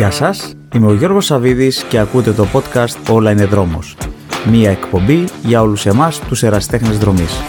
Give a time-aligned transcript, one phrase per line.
[0.00, 3.96] Γεια σας, είμαι ο Γιώργος Σαβίδης και ακούτε το podcast «Όλα είναι δρόμος».
[4.50, 7.40] Μία εκπομπή για όλους εμάς τους εραστέχνες δρομής.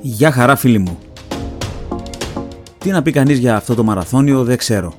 [0.00, 0.98] Γεια χαρά φίλοι μου.
[2.78, 4.94] Τι να πει κανείς για αυτό το μαραθώνιο δεν ξέρω.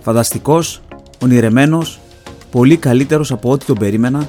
[0.00, 0.82] Φανταστικός,
[1.22, 2.00] ονειρεμένος,
[2.50, 4.28] πολύ καλύτερος από ό,τι τον περίμενα,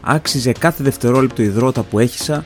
[0.00, 2.44] άξιζε κάθε δευτερόλεπτο υδρότα που έχισα,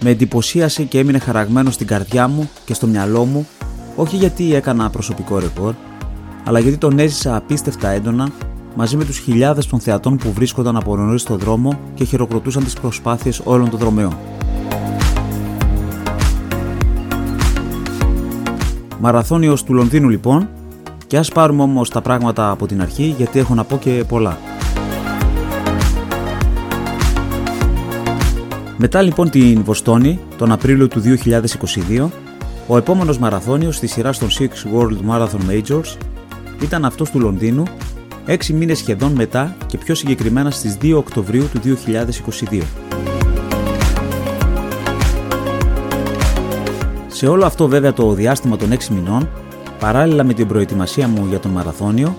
[0.00, 3.48] με εντυπωσίασε και έμεινε χαραγμένος στην καρδιά μου και στο μυαλό μου,
[4.00, 5.74] όχι γιατί έκανα προσωπικό ρεκόρ,
[6.44, 8.28] αλλά γιατί τον έζησα απίστευτα έντονα
[8.74, 12.72] μαζί με τους χιλιάδες των θεατών που βρίσκονταν από νωρίς στο δρόμο και χειροκροτούσαν τις
[12.72, 14.16] προσπάθειες όλων των δρομέων.
[19.00, 20.48] Μαραθώνιος του Λονδίνου λοιπόν
[21.06, 24.38] και ας πάρουμε όμως τα πράγματα από την αρχή γιατί έχω να πω και πολλά.
[28.76, 31.02] Μετά λοιπόν την Βοστόνη, τον Απρίλιο του
[31.88, 32.08] 2022,
[32.72, 35.96] ο επόμενος μαραθώνιος στη σειρά των Six World Marathon Majors
[36.62, 37.62] ήταν αυτός του Λονδίνου,
[38.26, 42.62] 6 μήνες σχεδόν μετά και πιο συγκεκριμένα στις 2 Οκτωβρίου του 2022.
[47.08, 49.28] Σε όλο αυτό βέβαια το διάστημα των 6 μηνών,
[49.78, 52.16] παράλληλα με την προετοιμασία μου για τον μαραθώνιο,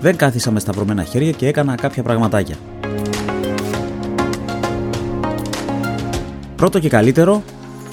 [0.00, 2.56] δεν κάθισα με σταυρωμένα χέρια και έκανα κάποια πραγματάκια.
[6.56, 7.42] Πρώτο και καλύτερο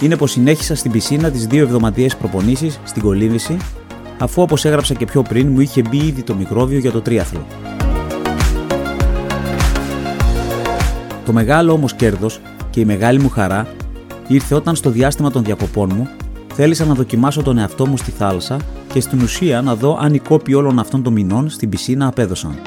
[0.02, 3.58] είναι πως συνέχισα στην πισίνα τις δύο εβδομαδιαίες προπονήσεις στην κολύμβηση,
[4.19, 7.45] αφού όπως έγραψα και πιο πριν μου είχε μπει ήδη το μικρόβιο για το τρίαθλο.
[11.25, 13.67] Το μεγάλο όμως κέρδος και η μεγάλη μου χαρά
[14.28, 16.08] ήρθε όταν στο διάστημα των διακοπών μου
[16.53, 18.58] θέλησα να δοκιμάσω τον εαυτό μου στη θάλασσα
[18.94, 22.59] και στην ουσία να δω αν οι κόποι όλων αυτών των μηνών στην πισίνα απέδωσαν.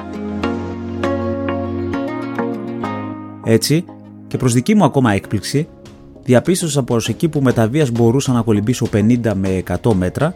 [3.45, 3.85] Έτσι,
[4.27, 5.69] και προς δική μου ακόμα έκπληξη,
[6.25, 10.33] διαπίστωσα πως εκεί που με τα βίας μπορούσα να κολυμπήσω 50 με 100 μέτρα,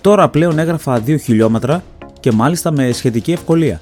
[0.00, 1.82] τώρα πλέον έγραφα 2 χιλιόμετρα
[2.20, 3.78] και μάλιστα με σχετική ευκολία.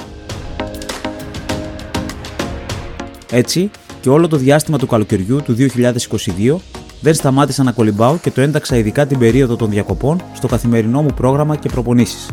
[3.30, 3.70] Έτσι,
[4.01, 6.57] και όλο το διάστημα του καλοκαιριού του 2022
[7.01, 11.11] δεν σταμάτησα να κολυμπάω και το ένταξα ειδικά την περίοδο των διακοπών στο καθημερινό μου
[11.17, 12.30] πρόγραμμα και προπονήσεις.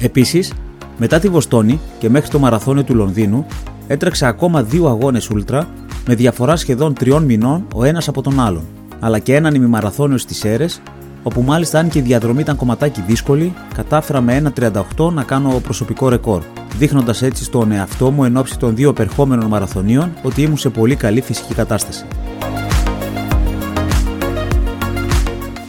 [0.00, 0.52] Επίσης,
[0.98, 3.46] μετά τη Βοστόνη και μέχρι το μαραθώνιο του Λονδίνου,
[3.88, 5.68] έτρεξα ακόμα δύο αγώνες ούλτρα
[6.06, 8.62] με διαφορά σχεδόν τριών μηνών ο ένας από τον άλλον,
[9.00, 10.80] αλλά και έναν ημιμαραθώνιο στις Σέρες,
[11.22, 14.52] όπου μάλιστα αν και η διαδρομή ήταν κομματάκι δύσκολη, κατάφερα με
[14.96, 16.42] 1.38 να κάνω προσωπικό ρεκόρ,
[16.78, 20.96] δείχνοντας έτσι στον εαυτό μου εν ώψη των δύο επερχόμενων μαραθωνίων ότι ήμουν σε πολύ
[20.96, 22.04] καλή φυσική κατάσταση.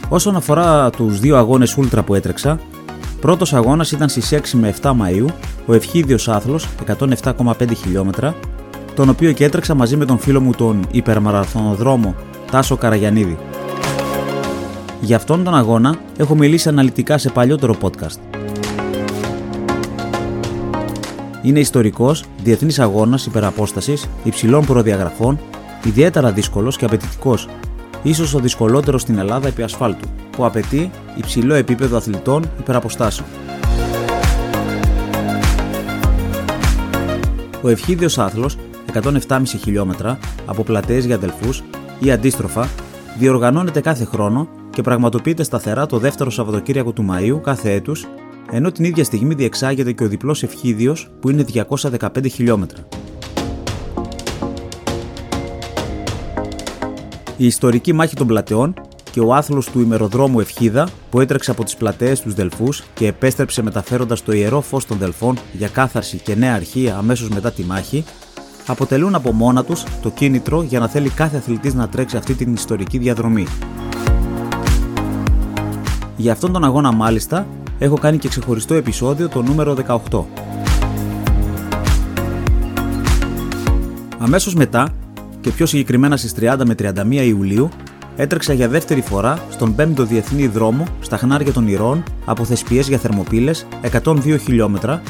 [0.08, 2.60] Όσον αφορά τους δύο αγώνες ούλτρα που έτρεξα,
[3.20, 5.26] πρώτος αγώνας ήταν στις 6 με 7 Μαου,
[5.66, 8.34] ο ευχίδιος άθλος 107,5 χιλιόμετρα,
[8.94, 12.14] τον οποίο και έτρεξα μαζί με τον φίλο μου τον υπερμαραθωνοδρόμο
[12.50, 13.38] Τάσο Καραγιανίδη.
[15.00, 18.18] Για αυτόν τον αγώνα έχω μιλήσει αναλυτικά σε παλιότερο podcast.
[21.42, 25.38] Είναι ιστορικός, διεθνής αγώνας υπεραπόστασης, υψηλών προδιαγραφών,
[25.84, 27.48] ιδιαίτερα δύσκολος και απαιτητικός,
[28.02, 33.28] ίσως ο δυσκολότερος στην Ελλάδα επί ασφάλτου, που απαιτεί υψηλό επίπεδο αθλητών υπεραποστάσεων.
[37.62, 38.56] Ο ευχίδιος άθλος
[38.92, 41.62] 107,5 χιλιόμετρα από πλατείες για αδελφούς
[41.98, 42.68] ή αντίστροφα
[43.18, 48.06] διοργανώνεται κάθε χρόνο και πραγματοποιείται σταθερά το δεύτερο Σαββατοκύριακο του Μαΐου κάθε έτους
[48.52, 52.99] ενώ την ίδια στιγμή διεξάγεται και ο διπλός ευχίδιος που είναι 215 χιλιόμετρα.
[57.40, 58.74] Η ιστορική μάχη των πλατεών
[59.10, 63.62] και ο άθλος του ημεροδρόμου Ευχίδα που έτρεξε από τις πλατείες τους Δελφούς και επέστρεψε
[63.62, 68.04] μεταφέροντας το ιερό φως των Δελφών για κάθαρση και νέα αρχή αμέσως μετά τη μάχη,
[68.66, 72.52] αποτελούν από μόνα τους το κίνητρο για να θέλει κάθε αθλητής να τρέξει αυτή την
[72.52, 73.46] ιστορική διαδρομή.
[76.16, 77.46] Για αυτόν τον αγώνα μάλιστα
[77.78, 79.76] έχω κάνει και ξεχωριστό επεισόδιο το νούμερο
[80.10, 80.24] 18.
[84.18, 84.94] Αμέσως μετά,
[85.40, 87.68] και πιο συγκεκριμένα στις 30 με 31 Ιουλίου,
[88.16, 92.98] έτρεξα για δεύτερη φορά στον 5ο Διεθνή Δρόμο στα Χνάρια των Ηρών από Θεσπιές για
[92.98, 93.66] Θερμοπύλες
[94.02, 95.02] 102 χιλιόμετρα,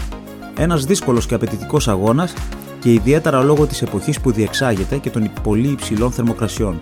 [0.56, 2.34] ένας δύσκολος και απαιτητικός αγώνας
[2.80, 6.80] και ιδιαίτερα λόγω της εποχής που διεξάγεται και των πολύ υψηλών θερμοκρασιών.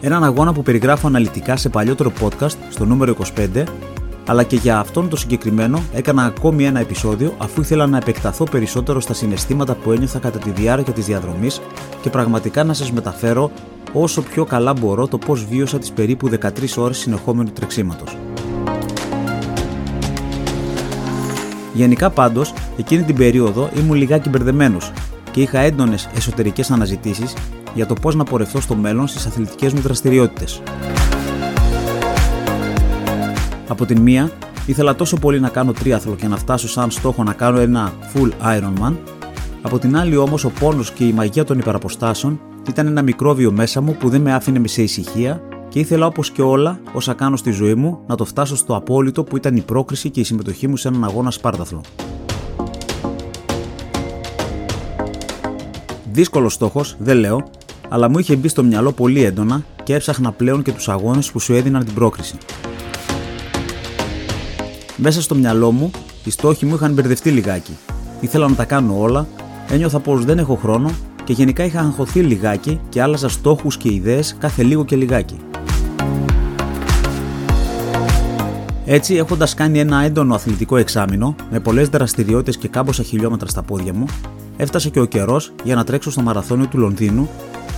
[0.00, 3.16] Έναν αγώνα που περιγράφω αναλυτικά σε παλιότερο podcast στο νούμερο
[3.54, 3.64] 25,
[4.26, 9.00] αλλά και για αυτόν το συγκεκριμένο έκανα ακόμη ένα επεισόδιο αφού ήθελα να επεκταθώ περισσότερο
[9.00, 11.60] στα συναισθήματα που ένιωθα κατά τη διάρκεια της διαδρομής
[12.02, 13.50] και πραγματικά να σας μεταφέρω
[13.92, 18.16] όσο πιο καλά μπορώ το πώς βίωσα τις περίπου 13 ώρες συνεχόμενου τρεξίματος.
[21.74, 24.92] Γενικά πάντως, εκείνη την περίοδο ήμουν λιγάκι μπερδεμένος
[25.30, 27.34] και είχα έντονες εσωτερικές αναζητήσεις
[27.74, 30.62] για το πώς να πορευτώ στο μέλλον στις αθλητικές μου δραστηριότητες.
[33.70, 34.30] Από την μία,
[34.66, 38.30] ήθελα τόσο πολύ να κάνω τρίαθλο και να φτάσω σαν στόχο να κάνω ένα full
[38.42, 38.92] Ironman,
[39.62, 43.80] από την άλλη όμως ο πόνος και η μαγεία των υπεραποστάσεων ήταν ένα μικρόβιο μέσα
[43.80, 47.50] μου που δεν με άφηνε σε ησυχία και ήθελα όπως και όλα όσα κάνω στη
[47.50, 50.76] ζωή μου να το φτάσω στο απόλυτο που ήταν η πρόκριση και η συμμετοχή μου
[50.76, 51.80] σε έναν αγώνα Σπάρταθλο.
[56.12, 57.50] Δύσκολος στόχος, δεν λέω,
[57.88, 61.38] αλλά μου είχε μπει στο μυαλό πολύ έντονα και έψαχνα πλέον και τους αγώνες που
[61.38, 62.38] σου έδιναν την πρόκριση.
[65.02, 65.90] Μέσα στο μυαλό μου,
[66.24, 67.76] οι στόχοι μου είχαν μπερδευτεί λιγάκι.
[68.20, 69.26] Ήθελα να τα κάνω όλα,
[69.68, 70.90] ένιωθα πως δεν έχω χρόνο
[71.24, 75.36] και γενικά είχα αγχωθεί λιγάκι και άλλαζα στόχους και ιδέες κάθε λίγο και λιγάκι.
[78.84, 83.94] Έτσι, έχοντας κάνει ένα έντονο αθλητικό εξάμεινο, με πολλές δραστηριότητες και κάμποσα χιλιόμετρα στα πόδια
[83.94, 84.04] μου,
[84.56, 87.28] έφτασε και ο καιρός για να τρέξω στο μαραθώνιο του Λονδίνου,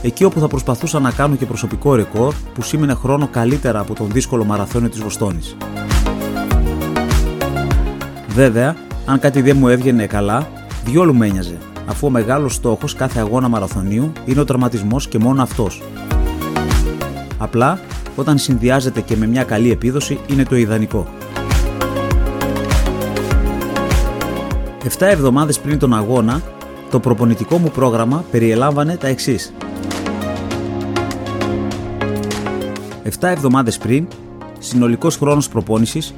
[0.02, 4.10] εκεί όπου θα προσπαθούσα να κάνω και προσωπικό ρεκόρ που σήμαινε χρόνο καλύτερα από τον
[4.12, 5.56] δύσκολο μαραθώνιο της Βοστόνης.
[8.34, 8.76] Βέβαια,
[9.06, 10.48] αν κάτι δεν μου έβγαινε καλά,
[10.84, 15.42] διόλου με ένοιαζε, αφού ο μεγάλος στόχος κάθε αγώνα μαραθωνίου είναι ο τραυματισμός και μόνο
[15.42, 15.82] αυτός.
[17.38, 17.80] Απλά,
[18.16, 21.06] όταν συνδυάζεται και με μια καλή επίδοση, είναι το ιδανικό.
[24.98, 26.42] 7 εβδομάδες πριν τον αγώνα,
[26.90, 29.52] το προπονητικό μου πρόγραμμα περιελάμβανε τα εξής.
[33.02, 34.06] 7 εβδομάδες πριν,
[34.58, 36.14] συνολικός χρόνος προπόνησης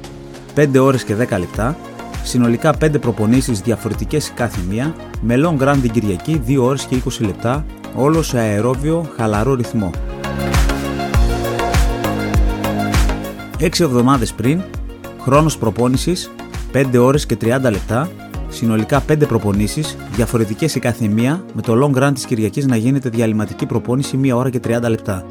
[0.55, 1.77] 5 ώρες και 10 λεπτά,
[2.25, 7.25] συνολικά 5 προπονήσεις διαφορετικές κάθε μία, με long run την Κυριακή 2 ώρες και 20
[7.25, 9.89] λεπτά, όλο σε αερόβιο χαλαρό ρυθμό.
[13.59, 14.61] 6 εβδομάδες πριν,
[15.21, 16.31] χρόνος προπόνησης
[16.71, 18.09] 5 ώρες και 30 λεπτά,
[18.49, 23.09] συνολικά 5 προπονήσεις, διαφορετικές η κάθε μία, με το long run της Κυριακής να γίνεται
[23.09, 25.25] διαλυματική προπόνηση 1 ώρα και 30 λεπτά.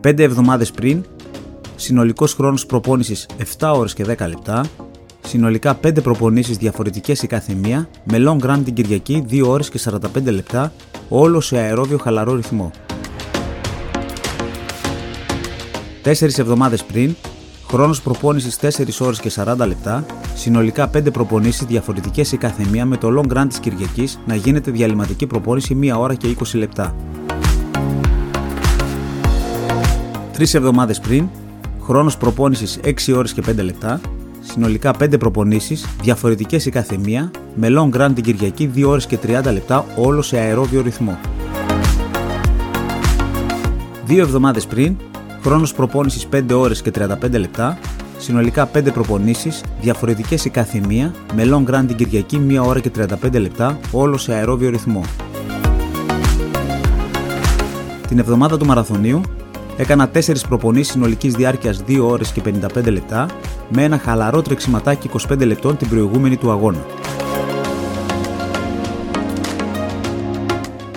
[0.00, 1.04] 5 εβδομάδες πριν,
[1.76, 3.26] συνολικός χρόνος προπόνησης
[3.58, 4.64] 7 ώρες και 10 λεπτά,
[5.26, 9.78] συνολικά 5 προπονήσεις διαφορετικές η κάθε μία, με long run την Κυριακή 2 ώρες και
[9.78, 10.72] 45 λεπτά,
[11.08, 12.70] όλο σε αερόβιο χαλαρό ρυθμό.
[16.02, 17.14] 4 εβδομάδες πριν,
[17.68, 22.96] χρόνος προπόνησης 4 ώρες και 40 λεπτά, συνολικά 5 προπονήσεις διαφορετικές η κάθε μία με
[22.96, 26.94] το long run της Κυριακής να γίνεται διαλυματική προπόνηση 1 ώρα και 20 λεπτά.
[30.32, 31.28] 3 εβδομάδες πριν,
[31.86, 34.00] χρόνος προπόνησης 6 ώρες και 5 λεπτά,
[34.40, 39.18] συνολικά 5 προπονήσεις διαφορετικές η κάθε μία με long run την Κυριακή 2 ώρες και
[39.26, 41.18] 30 λεπτά όλο σε αερόβιο ρυθμό.
[44.08, 44.96] 2 εβδομάδες πριν,
[45.42, 47.78] χρόνος προπόνησης 5 ώρες και 35 λεπτά,
[48.18, 52.90] συνολικά 5 προπονήσεις, διαφορετικές η κάθε μία, με long run την Κυριακή 1 ώρα και
[52.90, 55.00] 35 λεπτά, όλο σε αερόβιο ρυθμό.
[58.08, 59.20] Την εβδομάδα του μαραθωνίου
[59.76, 60.18] έκανα 4
[60.48, 63.26] προπονήσεις συνολικής διάρκειας 2 ώρες και 55 λεπτά,
[63.68, 66.84] με ένα χαλαρό τρεξιματάκι 25 λεπτών την προηγούμενη του αγώνα.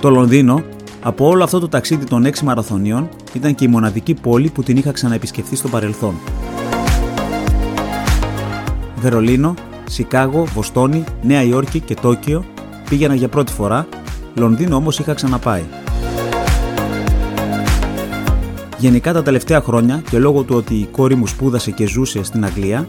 [0.02, 0.64] Το Λονδίνο
[1.02, 4.78] από όλο αυτό το ταξίδι των 6 μαραθωνίων ήταν και η μοναδική πόλη που την
[4.78, 6.16] είχα ξαναεπισκεφθεί στο παρελθόν.
[8.96, 9.54] Βερολίνο,
[9.90, 12.46] Σικάγο, Βοστόνη, Νέα Υόρκη και Τόκιο
[12.90, 13.88] πήγαινα για πρώτη φορά,
[14.36, 15.64] Λονδίνο όμως είχα ξαναπάει.
[18.80, 22.46] Γενικά τα τελευταία χρόνια και λόγω του ότι η κόρη μου σπούδασε και ζούσε στην
[22.46, 22.88] Αγγλία,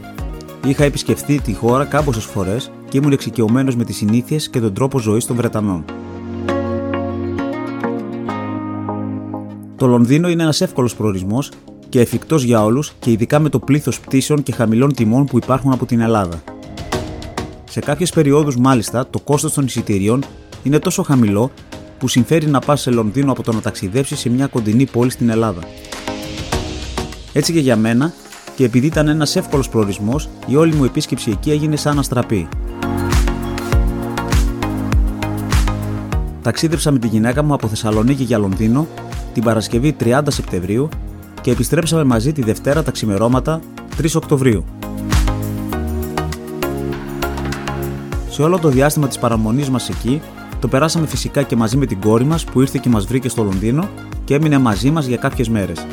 [0.66, 4.98] είχα επισκεφθεί τη χώρα κάμποσες φορές και ήμουν εξοικειωμένος με τις συνήθειες και τον τρόπο
[4.98, 5.84] ζωής των Βρετανών.
[9.76, 11.50] Το Λονδίνο είναι ένας εύκολος προορισμός
[11.88, 15.72] και εφικτός για όλους και ειδικά με το πλήθος πτήσεων και χαμηλών τιμών που υπάρχουν
[15.72, 16.42] από την Ελλάδα.
[17.70, 20.24] Σε κάποιες περιόδους, μάλιστα, το κόστος των εισιτηρίων
[20.62, 21.50] είναι τόσο χαμηλό
[22.00, 25.28] που συμφέρει να πας σε Λονδίνο από το να ταξιδέψεις σε μια κοντινή πόλη στην
[25.28, 25.60] Ελλάδα.
[27.32, 28.12] Έτσι και για μένα,
[28.56, 32.48] και επειδή ήταν ένας εύκολος προορισμός, η όλη μου επίσκεψη εκεί έγινε σαν αστραπή.
[36.42, 38.86] Ταξίδεψα με τη γυναίκα μου από Θεσσαλονίκη για Λονδίνο
[39.32, 40.88] την Παρασκευή 30 Σεπτεμβρίου
[41.40, 43.60] και επιστρέψαμε μαζί τη Δευτέρα τα ξημερώματα
[44.02, 44.64] 3 Οκτωβρίου.
[48.30, 50.20] Σε όλο το διάστημα της παραμονής μας εκεί,
[50.60, 53.42] το περάσαμε φυσικά και μαζί με την κόρη μας που ήρθε και μας βρήκε στο
[53.42, 53.88] Λονδίνο
[54.24, 55.86] και έμεινε μαζί μας για κάποιες μέρες.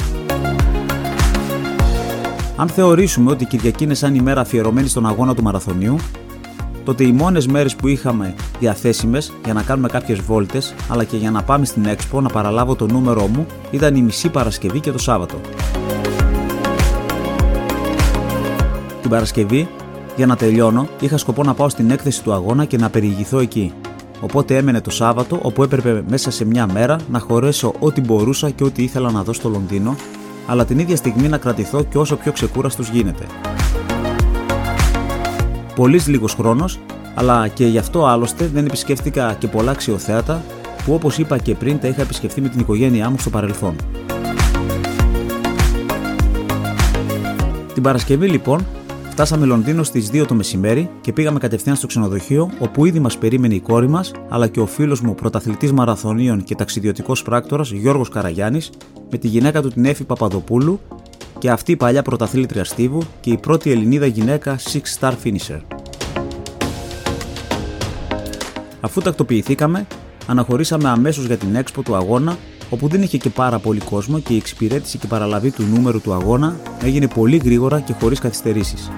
[2.55, 5.95] Αν θεωρήσουμε ότι η Κυριακή είναι σαν ημέρα αφιερωμένη στον αγώνα του μαραθωνίου,
[6.83, 11.31] τότε οι μόνες μέρες που είχαμε διαθέσιμες για να κάνουμε κάποιες βόλτες αλλά και για
[11.31, 14.97] να πάμε στην Expo να παραλάβω το νούμερό μου ήταν η μισή Παρασκευή και το
[14.97, 15.36] Σάββατο.
[19.01, 19.69] Την Παρασκευή,
[20.15, 23.74] για να τελειώνω, είχα σκοπό να πάω στην έκθεση του αγώνα και να περιηγηθώ εκεί.
[24.21, 28.63] Οπότε έμενε το Σάββατο, όπου έπρεπε μέσα σε μια μέρα να χωρέσω ό,τι μπορούσα και
[28.63, 29.95] ό,τι ήθελα να δω στο Λονδίνο,
[30.47, 33.25] αλλά την ίδια στιγμή να κρατηθώ και όσο πιο ξεκούραστος γίνεται.
[35.75, 36.79] Πολύς λίγος χρόνος,
[37.15, 40.43] αλλά και γι' αυτό άλλωστε δεν επισκέφτηκα και πολλά αξιοθέατα
[40.86, 43.75] που όπως είπα και πριν τα είχα επισκεφθεί με την οικογένειά μου στο παρελθόν.
[47.74, 48.65] Την Παρασκευή λοιπόν
[49.19, 53.55] φτάσαμε Λονδίνο στις 2 το μεσημέρι και πήγαμε κατευθείαν στο ξενοδοχείο όπου ήδη μας περίμενε
[53.55, 58.69] η κόρη μας αλλά και ο φίλος μου πρωταθλητής μαραθωνίων και ταξιδιωτικός πράκτορας Γιώργος Καραγιάννης
[59.09, 60.79] με τη γυναίκα του την Έφη Παπαδοπούλου
[61.38, 65.59] και αυτή η παλιά πρωταθλήτρια Στίβου και η πρώτη Ελληνίδα γυναίκα Six Star Finisher.
[68.81, 69.88] Αφού τακτοποιηθήκαμε,
[70.27, 72.38] αναχωρήσαμε αμέσως για την έξπο του αγώνα,
[72.69, 76.01] όπου δεν είχε και πάρα πολύ κόσμο και η εξυπηρέτηση και η παραλαβή του νούμερου
[76.01, 78.91] του αγώνα έγινε πολύ γρήγορα και χωρίς καθυστερήσεις.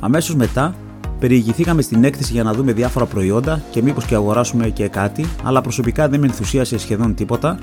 [0.00, 0.74] Αμέσως μετά,
[1.18, 5.60] περιηγηθήκαμε στην έκθεση για να δούμε διάφορα προϊόντα και μήπως και αγοράσουμε και κάτι, αλλά
[5.60, 7.58] προσωπικά δεν με ενθουσίασε σχεδόν τίποτα,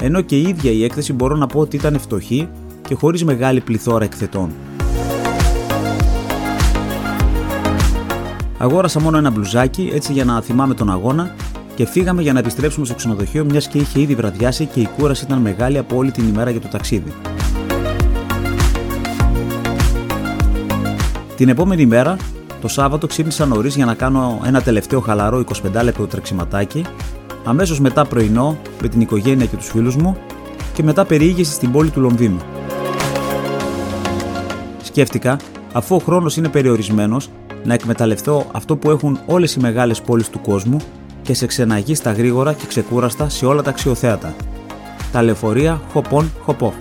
[0.00, 2.48] ενώ και η ίδια η έκθεση μπορώ να πω ότι ήταν φτωχή
[2.88, 4.52] και χωρίς μεγάλη πληθώρα εκθετών.
[8.58, 11.34] Αγόρασα μόνο ένα μπλουζάκι έτσι για να θυμάμαι τον αγώνα
[11.76, 15.24] και φύγαμε για να επιστρέψουμε στο ξενοδοχείο μιας και είχε ήδη βραδιάσει και η κούραση
[15.24, 17.12] ήταν μεγάλη από όλη την ημέρα για το ταξίδι.
[21.36, 22.16] Την επόμενη μέρα,
[22.60, 26.84] το Σάββατο, ξύπνησα νωρίς για να κάνω ένα τελευταίο χαλαρό 25 λεπτό τρεξιματάκι,
[27.44, 30.16] αμέσως μετά πρωινό με την οικογένεια και τους φίλους μου
[30.74, 32.40] και μετά περιήγηση στην πόλη του Λονδίνου.
[34.82, 35.36] Σκέφτηκα,
[35.72, 37.30] αφού ο χρόνος είναι περιορισμένος,
[37.64, 40.80] να εκμεταλλευτώ αυτό που έχουν όλες οι μεγάλες πόλεις του κόσμου
[41.26, 44.34] και σε ξεναγεί στα γρήγορα και ξεκούραστα σε όλα τα αξιοθέατα.
[45.12, 46.74] Τα λεωφορεία χοπών χοπό.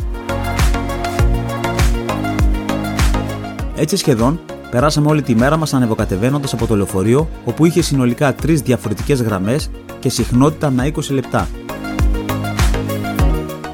[3.75, 4.39] Έτσι σχεδόν
[4.71, 9.69] περάσαμε όλη τη μέρα μας ανεβοκατεβαίνοντας από το λεωφορείο όπου είχε συνολικά τρεις διαφορετικές γραμμές
[9.99, 11.47] και συχνότητα να 20 λεπτά.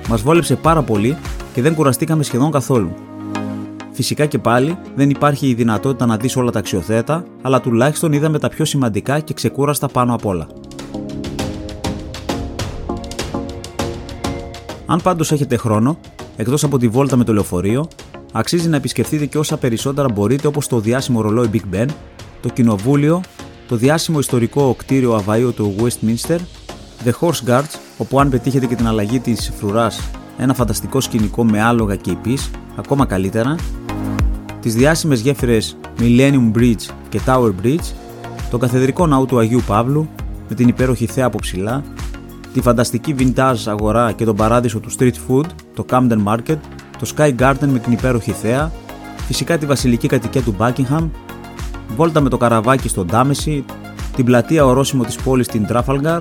[0.08, 1.18] Μας βόλεψε πάρα πολύ
[1.54, 2.94] και δεν κουραστήκαμε σχεδόν καθόλου.
[3.92, 8.40] Φυσικά και πάλι δεν υπάρχει η δυνατότητα να δεις όλα τα αξιοθέατα, αλλά τουλάχιστον είδαμε
[8.40, 10.48] τα πιο σημαντικά και ξεκούραστα πάνω απ' όλα.
[14.92, 15.98] Αν πάντως έχετε χρόνο,
[16.36, 17.88] εκτός από τη βόλτα με το λεωφορείο,
[18.32, 21.86] αξίζει να επισκεφτείτε και όσα περισσότερα μπορείτε όπως το διάσημο ρολόι Big Ben,
[22.42, 23.22] το κοινοβούλιο,
[23.68, 26.38] το διάσημο ιστορικό κτίριο Αβαΐου του Westminster,
[27.06, 31.62] The Horse Guards, όπου αν πετύχετε και την αλλαγή της φρουράς, ένα φανταστικό σκηνικό με
[31.62, 33.56] άλογα και υπείς, ακόμα καλύτερα,
[34.62, 37.94] τις διάσημες γέφυρες Millennium Bridge και Tower Bridge,
[38.50, 40.10] το καθεδρικό ναό του Αγίου Παύλου
[40.50, 41.84] με την υπέροχη θέα από ψηλά,
[42.54, 46.58] τη φανταστική vintage αγορά και τον παράδεισο του street food, το Camden Market,
[47.00, 48.72] το Sky Garden με την υπέροχη θέα,
[49.28, 51.10] φυσικά τη βασιλική κατοικία του Buckingham,
[51.96, 53.66] βόλτα με το καραβάκι στο Ντάμεση,
[54.16, 56.20] την πλατεία ορόσημο της πόλης στην Trafalgar,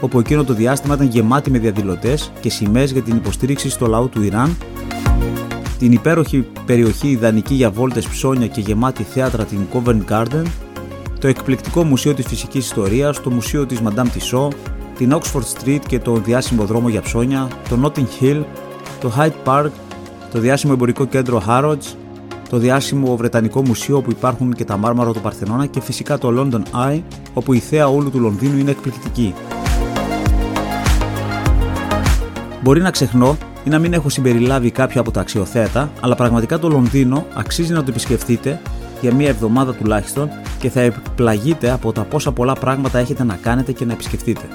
[0.00, 4.06] όπου εκείνο το διάστημα ήταν γεμάτη με διαδηλωτές και σημαίες για την υποστήριξη στο λαό
[4.06, 4.56] του Ιράν.
[5.78, 10.42] Την υπέροχη περιοχή ιδανική για βόλτες ψώνια και γεμάτη θέατρα την Covent Garden,
[11.20, 14.50] το εκπληκτικό μουσείο της φυσικής ιστορίας, το μουσείο της Madame Tissot,
[14.98, 18.42] την Oxford Street και το διάσημο δρόμο για ψώνια, το Notting Hill,
[19.00, 19.70] το Hyde Park,
[20.32, 21.94] το διάσημο εμπορικό κέντρο Harrods,
[22.48, 26.62] το διάσημο Βρετανικό Μουσείο όπου υπάρχουν και τα μάρμαρα του Παρθενώνα και φυσικά το London
[26.86, 27.02] Eye
[27.34, 29.34] όπου η θέα όλου του Λονδίνου είναι εκπληκτική.
[32.62, 36.68] Μπορεί να ξεχνώ ή να μην έχω συμπεριλάβει κάποια από τα αξιοθέατα, αλλά πραγματικά το
[36.68, 38.60] Λονδίνο αξίζει να το επισκεφτείτε
[39.00, 40.28] για μία εβδομάδα τουλάχιστον
[40.58, 44.48] και θα εκπλαγείτε από τα πόσα πολλά πράγματα έχετε να κάνετε και να επισκεφτείτε.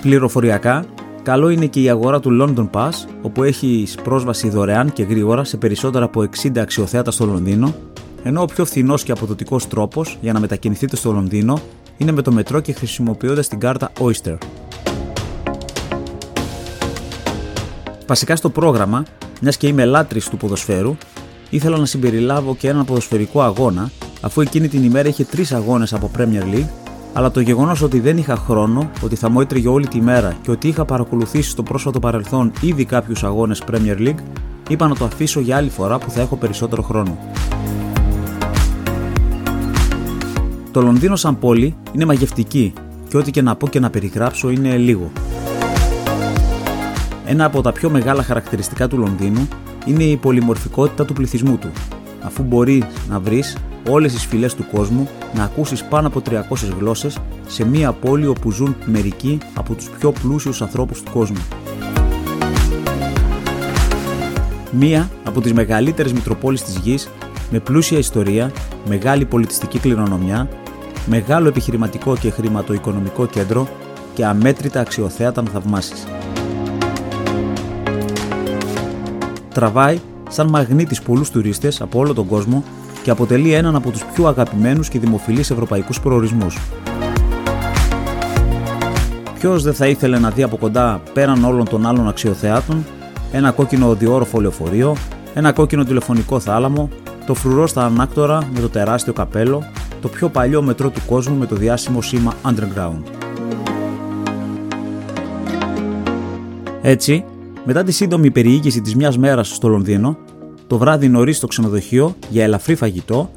[0.00, 0.84] Πληροφοριακά,
[1.22, 2.92] καλό είναι και η αγορά του London Pass,
[3.22, 7.74] όπου έχεις πρόσβαση δωρεάν και γρήγορα σε περισσότερα από 60 αξιοθέατα στο Λονδίνο,
[8.22, 11.60] ενώ ο πιο φθηνός και αποδοτικός τρόπος για να μετακινηθείτε στο Λονδίνο
[11.96, 14.36] είναι με το μετρό και χρησιμοποιώντας την κάρτα Oyster.
[18.06, 19.04] Βασικά στο πρόγραμμα,
[19.40, 20.96] μιας και είμαι λάτρης του ποδοσφαίρου,
[21.50, 23.90] ήθελα να συμπεριλάβω και έναν ποδοσφαιρικό αγώνα,
[24.20, 26.68] αφού εκείνη την ημέρα είχε τρεις αγώνες από Premier League,
[27.12, 30.50] αλλά το γεγονός ότι δεν είχα χρόνο, ότι θα μου έτρεγε όλη τη μέρα και
[30.50, 34.18] ότι είχα παρακολουθήσει στο πρόσφατο παρελθόν ήδη κάποιους αγώνες Premier League,
[34.68, 37.18] είπα να το αφήσω για άλλη φορά που θα έχω περισσότερο χρόνο.
[40.70, 42.72] Το Λονδίνο σαν πόλη είναι μαγευτική
[43.08, 45.10] και ό,τι και να πω και να περιγράψω είναι λίγο.
[47.26, 49.48] Ένα από τα πιο μεγάλα χαρακτηριστικά του Λονδίνου
[49.86, 51.70] είναι η πολυμορφικότητα του πληθυσμού του,
[52.20, 53.56] αφού μπορεί να βρεις
[53.88, 58.50] όλες τις φυλές του κόσμου, να ακούσεις πάνω από 300 γλώσσες σε μια πόλη όπου
[58.50, 61.44] ζουν μερικοί από τους πιο πλούσιους ανθρώπους του κόσμου.
[64.70, 67.08] Μία από τις μεγαλύτερες Μητροπόλεις της γης
[67.50, 68.52] με πλούσια ιστορία,
[68.88, 70.48] μεγάλη πολιτιστική κληρονομιά,
[71.06, 73.68] μεγάλο επιχειρηματικό και χρηματοοικονομικό κέντρο
[74.14, 76.06] και αμέτρητα αξιοθέατα να θαυμάσεις.
[79.54, 82.64] Τραβάει σαν μαγνήτης πολλούς τουρίστες από όλο τον κόσμο
[83.02, 86.58] και αποτελεί έναν από τους πιο αγαπημένους και δημοφιλείς ευρωπαϊκούς προορισμούς.
[89.38, 92.84] Ποιος δεν θα ήθελε να δει από κοντά πέραν όλων των άλλων αξιοθεάτων
[93.32, 94.96] ένα κόκκινο διόροφο λεωφορείο,
[95.34, 96.88] ένα κόκκινο τηλεφωνικό θάλαμο,
[97.26, 99.64] το φρουρό στα ανάκτορα με το τεράστιο καπέλο,
[100.00, 103.02] το πιο παλιό μετρό του κόσμου με το διάσημο σήμα Underground.
[106.82, 107.24] Έτσι,
[107.64, 110.16] μετά τη σύντομη περιήγηση της μιας μέρας στο Λονδίνο,
[110.70, 113.30] το βράδυ νωρίς στο ξενοδοχείο για ελαφρύ φαγητό,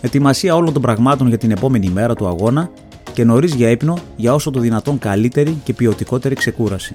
[0.00, 2.70] ετοιμασία όλων των πραγμάτων για την επόμενη μέρα του αγώνα
[3.12, 6.94] και νωρίς για ύπνο για όσο το δυνατόν καλύτερη και ποιοτικότερη ξεκούραση.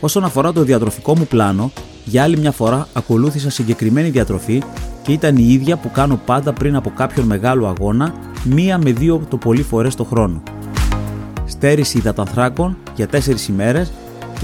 [0.00, 1.72] Όσον αφορά το διατροφικό μου πλάνο,
[2.04, 4.62] για άλλη μια φορά ακολούθησα συγκεκριμένη διατροφή
[5.02, 8.14] και ήταν η ίδια που κάνω πάντα πριν από κάποιον μεγάλο αγώνα,
[8.44, 10.42] μία με δύο το πολύ φορές το χρόνο.
[11.44, 13.92] Στέρηση υδατανθράκων για 4 ημέρες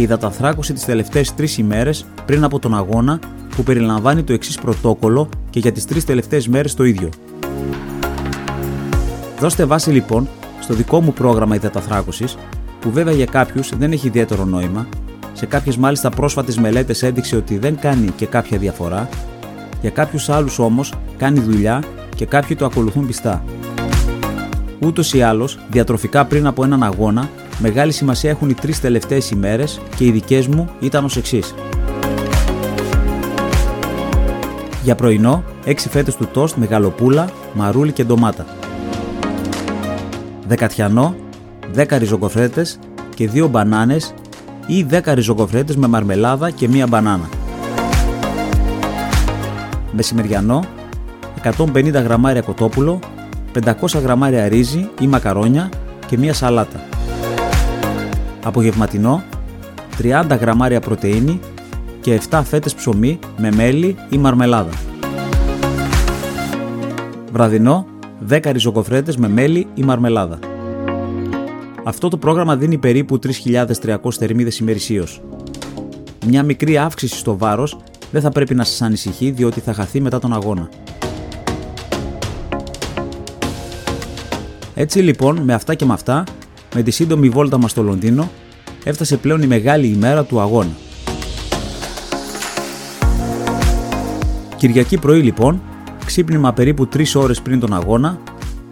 [0.01, 3.19] και υδατανθράκωση τις τελευταίες 3 ημέρες πριν από τον αγώνα
[3.57, 7.09] που περιλαμβάνει το εξής πρωτόκολλο και για τις 3 τελευταίες μέρες το ίδιο.
[9.41, 10.29] Δώστε βάση λοιπόν
[10.61, 12.37] στο δικό μου πρόγραμμα υδαταθράκωσης,
[12.81, 14.87] που βέβαια για κάποιους δεν έχει ιδιαίτερο νόημα,
[15.33, 19.09] σε κάποιες μάλιστα πρόσφατες μελέτες έδειξε ότι δεν κάνει και κάποια διαφορά,
[19.81, 21.83] για κάποιους άλλους όμως κάνει δουλειά
[22.17, 23.45] και κάποιοι το ακολουθούν πιστά.
[24.79, 27.29] Ούτως ή άλλως, διατροφικά πριν από έναν αγώνα,
[27.61, 31.55] μεγάλη σημασία έχουν οι τρεις τελευταίες ημέρες και οι δικές μου ήταν ως εξής.
[34.83, 38.47] Για πρωινό, 6 φέτες του τόστ με γαλοπούλα, μαρούλι και ντομάτα
[40.51, 41.15] δεκατιανό,
[41.75, 42.79] 10 ριζοκοφρέτες
[43.15, 44.15] και 2 μπανάνες
[44.67, 47.29] ή 10 ριζοκοφρέτες με μαρμελάδα και μία μπανάνα.
[49.93, 50.65] Μεσημεριανό,
[51.43, 52.99] 150 γραμμάρια κοτόπουλο,
[53.53, 55.69] 500 γραμμάρια ρύζι ή μακαρόνια
[56.07, 56.81] και μία σαλάτα.
[58.43, 59.23] Απογευματινό,
[59.99, 61.41] 30 γραμμάρια πρωτεΐνη
[62.01, 64.71] και 7 φέτες ψωμί με μέλι ή μαρμελάδα.
[67.33, 67.87] Βραδινό,
[68.29, 70.39] 10 ριζοκοφρέτες με μέλι ή μαρμελάδα.
[71.85, 75.21] Αυτό το πρόγραμμα δίνει περίπου 3.300 θερμίδες ημερησίως.
[76.27, 77.77] Μια μικρή αύξηση στο βάρος
[78.13, 80.69] δεν θα πρέπει να σας ανησυχεί διότι θα χαθεί μετά τον αγώνα.
[84.75, 86.25] Έτσι λοιπόν με αυτά και με αυτά,
[86.75, 88.31] με τη σύντομη βόλτα μας στο Λονδίνο,
[88.85, 90.71] έφτασε πλέον η μεγάλη ημέρα του αγώνα.
[94.57, 95.61] Κυριακή πρωί λοιπόν,
[96.05, 98.19] ξύπνημα περίπου 3 ώρες πριν τον αγώνα,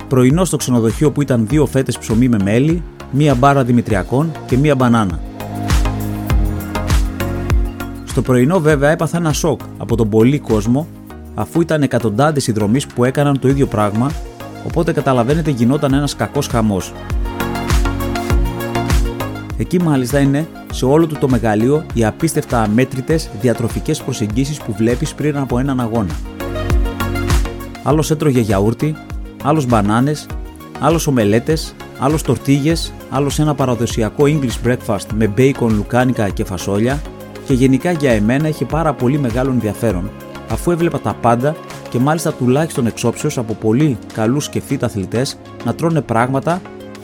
[0.08, 4.74] πρωινό στο ξενοδοχείο που ήταν δύο φέτες ψωμί με μέλι, μία μπάρα δημητριακών και μία
[4.74, 5.20] μπανάνα.
[8.04, 10.88] Στο πρωινό βέβαια έπαθα ένα σοκ από τον πολύ κόσμο
[11.34, 14.10] αφού ήταν εκατοντάδες οι δρομείς που έκαναν το ίδιο πράγμα
[14.66, 16.92] οπότε καταλαβαίνετε γινόταν ένας κακός χαμός.
[19.60, 25.14] Εκεί μάλιστα είναι σε όλο του το μεγαλείο οι απίστευτα αμέτρητες διατροφικές προσεγγίσεις που βλέπεις
[25.14, 26.14] πριν από έναν αγώνα.
[27.82, 28.96] Άλλος έτρωγε γιαούρτι,
[29.42, 30.26] άλλος μπανάνες,
[30.80, 37.02] άλλος ομελέτες, άλλος τορτίγες, άλλος ένα παραδοσιακό English breakfast με bacon, λουκάνικα και φασόλια
[37.46, 40.10] και γενικά για εμένα είχε πάρα πολύ μεγάλο ενδιαφέρον
[40.50, 41.56] αφού έβλεπα τα πάντα
[41.90, 46.60] και μάλιστα τουλάχιστον εξόψεως από πολύ καλούς και fit αθλητές να τρώνε πράγματα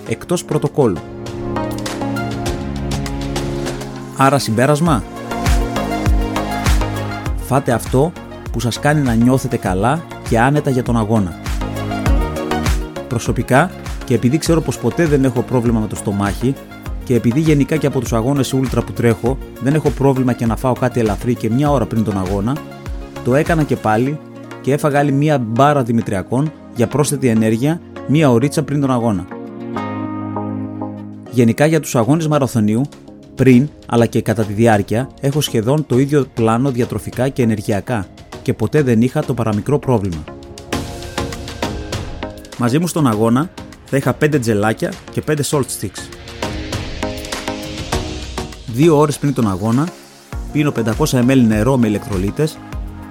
[0.09, 0.99] εκτός πρωτοκόλλου.
[4.17, 5.03] Άρα συμπέρασμα;
[7.37, 8.13] Φάτε αυτό
[8.53, 11.39] που σας κάνει να νιώθετε καλά και άνετα για τον αγώνα.
[13.09, 13.71] Προσωπικά
[14.05, 16.55] και επειδή ξέρω πως ποτέ δεν έχω πρόβλημα με το στομάχι
[17.05, 20.57] και επειδή γενικά και από τους αγώνες ούλτρα που τρέχω δεν έχω πρόβλημα και να
[20.57, 22.57] φάω κάτι ελαφρύ και μια ώρα πριν τον αγώνα,
[23.25, 24.19] το έκανα και πάλι
[24.61, 29.27] και έφαγα άλλη μία μπάρα δημητριακών για πρόσθετη ενέργεια μία ωρίτσα πριν τον αγώνα.
[31.31, 32.83] Γενικά για τους αγώνες μαραθωνίου,
[33.35, 38.07] πριν αλλά και κατά τη διάρκεια, έχω σχεδόν το ίδιο πλάνο διατροφικά και ενεργειακά
[38.43, 40.25] και ποτέ δεν είχα το παραμικρό πρόβλημα.
[42.59, 43.51] Μαζί μου στον αγώνα
[43.85, 46.09] θα είχα 5 τζελάκια και 5 salt sticks.
[48.67, 49.89] Δύο ώρες πριν τον αγώνα
[50.53, 52.59] πίνω 500 ml νερό με ηλεκτρολίτες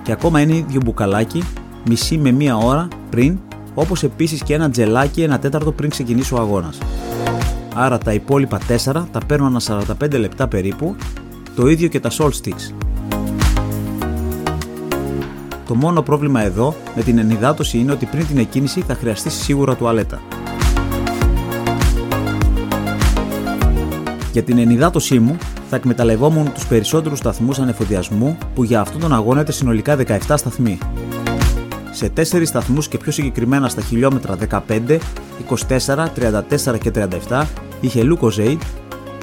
[0.03, 1.43] και ακόμα ένα ίδιο μπουκαλάκι
[1.87, 3.39] μισή με μία ώρα πριν
[3.73, 6.77] όπως επίσης και ένα τζελάκι ένα τέταρτο πριν ξεκινήσει ο αγώνας.
[7.75, 10.95] Άρα τα υπόλοιπα 4 τα παίρνω ένα 45 λεπτά περίπου,
[11.55, 12.73] το ίδιο και τα salt sticks.
[15.67, 19.75] Το μόνο πρόβλημα εδώ με την ενυδάτωση είναι ότι πριν την εκκίνηση θα χρειαστεί σίγουρα
[19.75, 20.21] τουαλέτα.
[24.31, 25.37] Για την ενυδάτωσή μου
[25.69, 30.77] θα εκμεταλλευόμουν τους περισσότερους σταθμούς ανεφοδιασμού που για αυτόν τον αγώνα ήταν συνολικά 17 σταθμοί.
[31.95, 34.97] Σε 4 σταθμούς και πιο συγκεκριμένα στα χιλιόμετρα 15,
[35.77, 36.07] 24,
[36.73, 36.91] 34 και
[37.29, 37.43] 37
[37.81, 38.57] είχε Lucozade,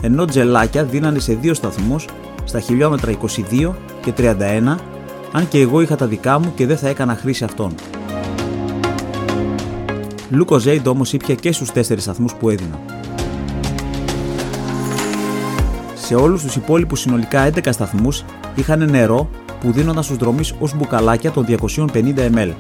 [0.03, 2.05] ενώ τζελάκια δίνανε σε 2 σταθμούς
[2.45, 3.13] στα χιλιόμετρα
[3.61, 4.77] 22 και 31,
[5.33, 7.75] αν και εγώ είχα τα δικά μου και δεν θα έκανα χρήση αυτών.
[10.33, 12.81] Lucozade όμως ήπια και στους 4 σταθμούς που έδινα.
[16.11, 21.31] Σε όλους τους υπόλοιπους συνολικά 11 σταθμούς είχαν νερό που δίνονταν στους δρομεί ως μπουκαλάκια
[21.31, 22.53] των 250 ml.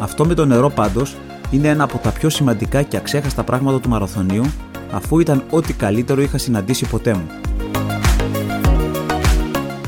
[0.00, 1.16] Αυτό με το νερό πάντως
[1.50, 4.42] είναι ένα από τα πιο σημαντικά και αξέχαστα πράγματα του μαραθωνίου,
[4.92, 7.26] αφού ήταν ό,τι καλύτερο είχα συναντήσει ποτέ μου.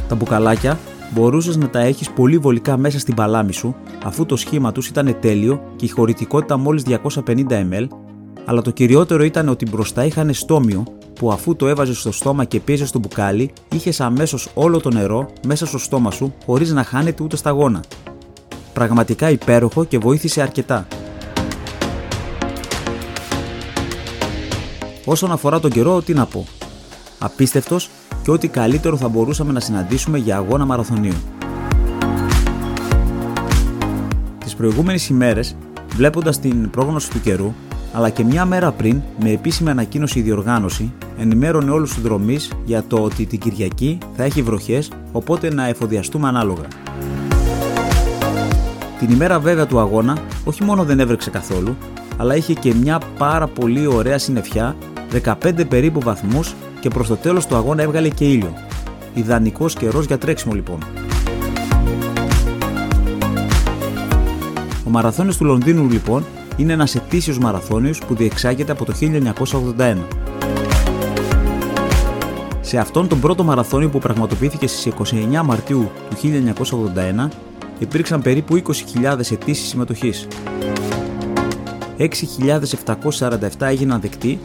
[0.09, 0.79] Τα μπουκαλάκια
[1.11, 5.17] μπορούσες να τα έχεις πολύ βολικά μέσα στην παλάμη σου, αφού το σχήμα τους ήταν
[5.21, 7.33] τέλειο και η χωρητικότητα μόλις 250
[7.71, 7.87] ml,
[8.45, 12.61] αλλά το κυριότερο ήταν ότι μπροστά είχαν στόμιο που αφού το έβαζε στο στόμα και
[12.61, 17.23] πίεζε στο μπουκάλι, είχες αμέσως όλο το νερό μέσα στο στόμα σου χωρίς να χάνεται
[17.23, 17.83] ούτε σταγόνα.
[18.73, 20.87] Πραγματικά υπέροχο και βοήθησε αρκετά.
[25.05, 26.47] Όσον αφορά τον καιρό, τι να πω.
[27.19, 27.91] Απίστευτος
[28.23, 31.17] και ό,τι καλύτερο θα μπορούσαμε να συναντήσουμε για αγώνα μαραθωνίου.
[34.39, 35.57] Τις προηγούμενες ημέρες,
[35.95, 37.55] βλέποντας την πρόγνωση του καιρού,
[37.99, 42.85] αλλά και μια μέρα πριν, με επίσημη ανακοίνωση η διοργάνωση, ενημέρωνε όλους τους δρομείς για
[42.89, 46.63] το ότι την Κυριακή θα έχει βροχές, οπότε να εφοδιαστούμε ανάλογα.
[48.99, 51.77] Την ημέρα βέβαια του αγώνα, όχι μόνο δεν έβρεξε καθόλου,
[52.17, 54.77] αλλά είχε και μια πάρα πολύ ωραία συννεφιά,
[55.25, 58.53] 15 περίπου βαθμούς και προς το τέλος του αγώνα έβγαλε και ήλιο.
[59.15, 60.79] Ιδανικός καιρός για τρέξιμο λοιπόν.
[64.87, 66.25] Ο μαραθώνιος του Λονδίνου λοιπόν
[66.59, 68.92] είναι ένας ετήσιος μαραθώνιος που διεξάγεται από το
[69.79, 69.97] 1981.
[72.61, 76.16] Σε αυτόν τον πρώτο μαραθώνιο που πραγματοποιήθηκε στις 29 Μαρτίου του
[77.27, 77.29] 1981
[77.79, 80.27] υπήρξαν περίπου 20.000 αιτήσεις συμμετοχής.
[81.99, 84.38] 6.747 έγιναν δεκτοί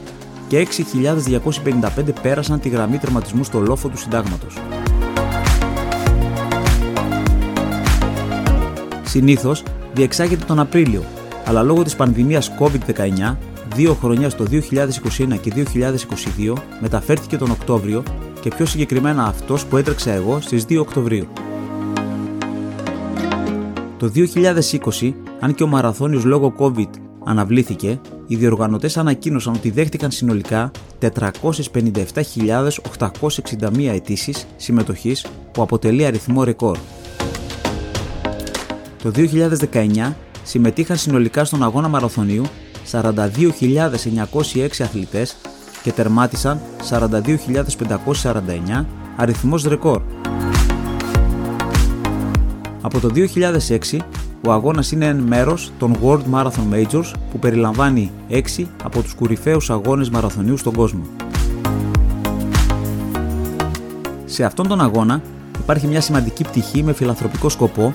[0.48, 4.58] και 6.255 πέρασαν τη γραμμή τερματισμού στο λόφο του συντάγματος.
[9.04, 11.04] Συνήθως διεξάγεται τον Απρίλιο,
[11.46, 13.36] αλλά λόγω της πανδημίας COVID-19,
[13.76, 14.60] δύο χρονιά στο 2021
[15.42, 18.04] και 2022 μεταφέρθηκε τον Οκτώβριο
[18.42, 21.28] και πιο συγκεκριμένα αυτός που έτρεξα εγώ στις 2 Οκτωβρίου.
[23.98, 24.12] Το
[25.00, 26.90] 2020, αν και ο μαραθώνιος λόγω COVID
[27.26, 36.78] αναβλήθηκε, οι διοργανωτές ανακοίνωσαν ότι δέχτηκαν συνολικά 457.861 αιτήσεις συμμετοχής που αποτελεί αριθμό ρεκόρ.
[39.04, 42.44] Το 2019 συμμετείχαν συνολικά στον αγώνα μαραθωνίου
[42.92, 45.36] 42.906 αθλητές
[45.84, 50.02] και τερμάτισαν 42.549 αριθμός ρεκόρ.
[52.82, 54.00] Από το 2006,
[54.46, 59.70] ο αγώνας είναι εν μέρος των World Marathon Majors που περιλαμβάνει 6 από τους κουρυφαίους
[59.70, 61.02] αγώνες μαραθωνίου στον κόσμο.
[64.26, 65.22] Σε αυτόν τον αγώνα
[65.60, 67.92] υπάρχει μια σημαντική πτυχή με φιλανθρωπικό σκοπό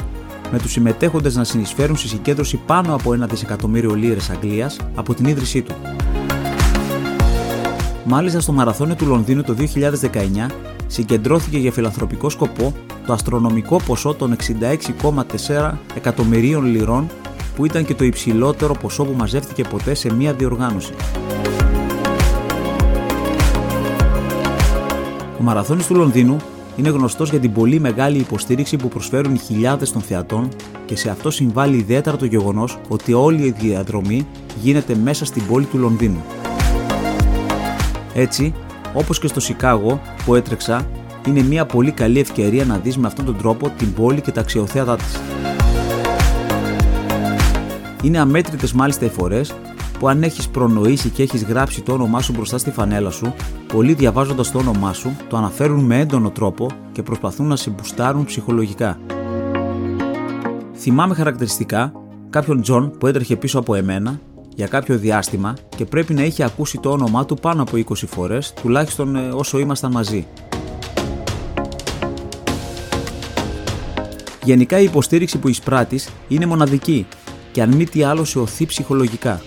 [0.52, 5.26] με τους συμμετέχοντες να συνεισφέρουν στη συγκέντρωση πάνω από ένα δισεκατομμύριο λίρες Αγγλίας από την
[5.26, 5.74] ίδρυσή του.
[8.04, 10.50] Μάλιστα στο μαραθώνιο του Λονδίνου το 2019
[10.86, 12.72] συγκεντρώθηκε για φιλανθρωπικό σκοπό
[13.06, 14.36] το αστρονομικό ποσό των
[15.46, 17.08] 66,4 εκατομμυρίων λιρών
[17.56, 20.92] που ήταν και το υψηλότερο ποσό που μαζεύτηκε ποτέ σε μία διοργάνωση.
[25.38, 26.36] Ο Μαραθώνης του Λονδίνου
[26.78, 30.48] είναι γνωστός για την πολύ μεγάλη υποστήριξη που προσφέρουν οι χιλιάδες των θεατών
[30.84, 34.26] και σε αυτό συμβάλλει ιδιαίτερα το γεγονός ότι όλη η διαδρομή
[34.62, 36.24] γίνεται μέσα στην πόλη του Λονδίνου.
[38.14, 38.54] Έτσι,
[38.94, 40.86] όπως και στο Σικάγο που έτρεξα,
[41.26, 44.40] είναι μια πολύ καλή ευκαιρία να δεις με αυτόν τον τρόπο την πόλη και τα
[44.40, 45.20] αξιοθέατά της.
[48.02, 49.54] Είναι αμέτρητες μάλιστα οι φορές
[49.98, 53.34] που αν έχεις προνοήσει και έχεις γράψει το όνομά σου μπροστά στη φανέλα σου,
[53.66, 58.24] πολλοί διαβάζοντας το όνομά σου το αναφέρουν με έντονο τρόπο και προσπαθούν να σε μπουστάρουν
[58.24, 58.98] ψυχολογικά.
[60.74, 61.92] Θυμάμαι χαρακτηριστικά
[62.30, 64.20] κάποιον Τζον που έτρεχε πίσω από εμένα
[64.54, 68.52] για κάποιο διάστημα και πρέπει να είχε ακούσει το όνομά του πάνω από 20 φορές,
[68.62, 70.26] τουλάχιστον ε, όσο ήμασταν μαζί.
[74.44, 77.06] Γενικά η υποστήριξη που εισπράττεις είναι μοναδική
[77.52, 79.40] και αν μη τι άλλο σε ωθεί ψυχολογικά.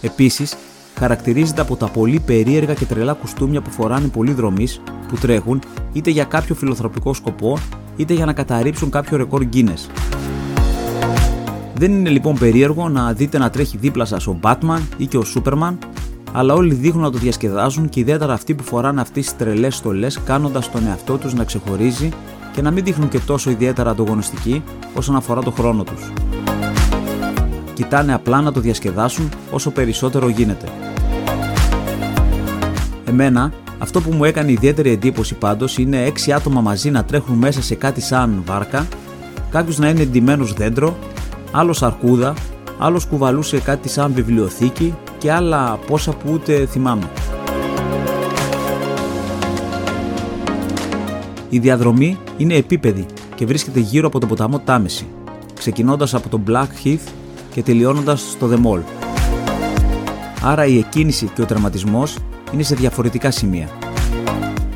[0.00, 0.56] Επίσης,
[0.98, 5.60] χαρακτηρίζεται από τα πολύ περίεργα και τρελά κουστούμια που φοράνε πολλοί δρομείς που τρέχουν
[5.92, 7.58] είτε για κάποιο φιλοθροπικό σκοπό
[7.96, 9.90] είτε για να καταρρύψουν κάποιο ρεκόρ Guinness.
[11.74, 15.24] Δεν είναι λοιπόν περίεργο να δείτε να τρέχει δίπλα σας ο Batman ή και ο
[15.34, 15.74] Superman
[16.32, 20.20] αλλά όλοι δείχνουν να το διασκεδάζουν και ιδιαίτερα αυτοί που φοράνε αυτές τις τρελές στολές,
[20.24, 22.08] κάνοντας τον εαυτό τους να ξεχωρίζει
[22.52, 24.62] και να μην δείχνουν και τόσο ιδιαίτερα ανταγωνιστικοί
[24.94, 26.12] όσον αφορά το χρόνο τους.
[27.78, 30.68] Κοιτάνε απλά να το διασκεδάσουν όσο περισσότερο γίνεται.
[33.04, 37.62] Εμένα, αυτό που μου έκανε ιδιαίτερη εντύπωση πάντως είναι έξι άτομα μαζί να τρέχουν μέσα
[37.62, 38.86] σε κάτι σαν βάρκα,
[39.50, 40.96] κάποιος να είναι εντυμένο δέντρο,
[41.52, 42.34] άλλος αρκούδα,
[42.78, 47.10] άλλος κουβαλούσε κάτι σαν βιβλιοθήκη και άλλα πόσα που ούτε θυμάμαι.
[51.48, 55.06] Η διαδρομή είναι επίπεδη και βρίσκεται γύρω από τον ποταμό Τάμεση,
[55.54, 57.08] ξεκινώντας από το Black Heath
[57.50, 58.80] και τελειώνοντας στο The Mall.
[60.42, 62.18] Άρα η εκκίνηση και ο τερματισμός
[62.52, 63.68] είναι σε διαφορετικά σημεία.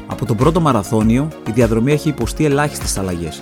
[0.06, 3.40] Από τον πρώτο μαραθώνιο η διαδρομή έχει υποστεί ελάχιστες αλλαγές.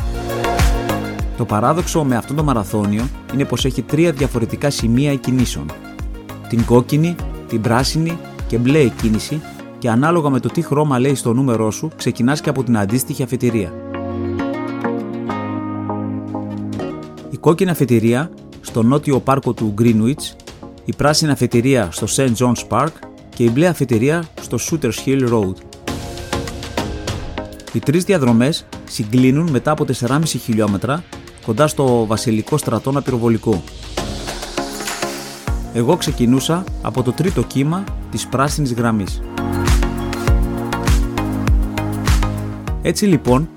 [1.37, 5.67] Το παράδοξο με αυτό το μαραθώνιο είναι πως έχει τρία διαφορετικά σημεία εκκινήσεων.
[6.49, 7.15] Την κόκκινη,
[7.49, 9.41] την πράσινη και μπλε εκκίνηση
[9.79, 13.23] και ανάλογα με το τι χρώμα λέει στο νούμερό σου ξεκινάς και από την αντίστοιχη
[13.23, 13.73] αφετηρία.
[17.31, 18.31] Η κόκκινη αφετηρία
[18.71, 20.35] στο νότιο πάρκο του Greenwich,
[20.85, 22.33] η πράσινη αφετηρία στο St.
[22.37, 22.93] John's Park
[23.35, 25.55] και η μπλε αφετηρία στο Shooters Hill Road.
[27.73, 31.05] Οι τρεις διαδρομές συγκλίνουν μετά από 4,5 χιλιόμετρα
[31.47, 33.63] κοντά στο βασιλικό στρατόνα πυροβολικού.
[35.73, 39.23] Εγώ ξεκινούσα από το τρίτο κύμα της πράσινης γραμμής.
[42.83, 43.49] Έτσι λοιπόν,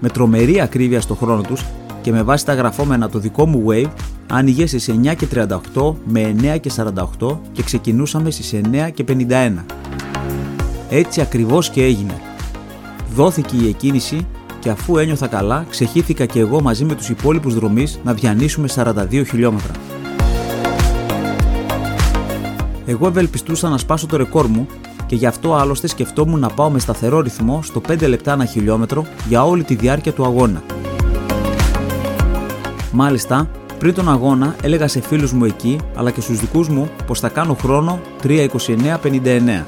[0.00, 1.64] με τρομερή ακρίβεια στο χρόνο τους
[2.02, 3.90] και με βάση τα γραφόμενα το δικό μου wave,
[4.26, 6.70] άνοιγε στις 9 και 38 με 9 και
[7.18, 9.64] 48 και ξεκινούσαμε στις 9 και 51.
[10.88, 12.20] Έτσι ακριβώς και έγινε.
[13.14, 14.26] Δόθηκε η εκκίνηση
[14.58, 19.22] και αφού ένιωθα καλά, ξεχύθηκα και εγώ μαζί με τους υπόλοιπους δρομείς να διανύσουμε 42
[19.26, 19.72] χιλιόμετρα.
[22.86, 24.66] Εγώ ευελπιστούσα να σπάσω το ρεκόρ μου
[25.06, 29.06] και γι' αυτό άλλωστε σκεφτόμουν να πάω με σταθερό ρυθμό στο 5 λεπτά ένα χιλιόμετρο
[29.28, 30.62] για όλη τη διάρκεια του αγώνα.
[32.92, 33.50] Μάλιστα,
[33.82, 37.28] πριν τον αγώνα έλεγα σε φίλους μου εκεί αλλά και στους δικούς μου πως θα
[37.28, 39.64] κάνω χρόνο 3.29.59.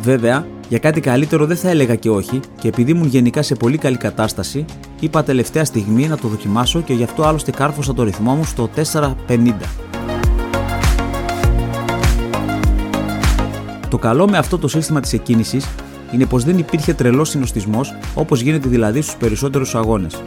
[0.00, 3.78] Βέβαια, για κάτι καλύτερο δεν θα έλεγα και όχι και επειδή ήμουν γενικά σε πολύ
[3.78, 4.64] καλή κατάσταση,
[5.00, 8.70] είπα τελευταία στιγμή να το δοκιμάσω και γι' αυτό άλλωστε κάρφωσα το ρυθμό μου στο
[8.92, 9.52] 4.50.
[13.88, 15.68] Το καλό με αυτό το σύστημα της εκκίνησης
[16.12, 20.22] είναι πως δεν υπήρχε τρελός συνοστισμός όπως γίνεται δηλαδή στους περισσότερους αγώνες.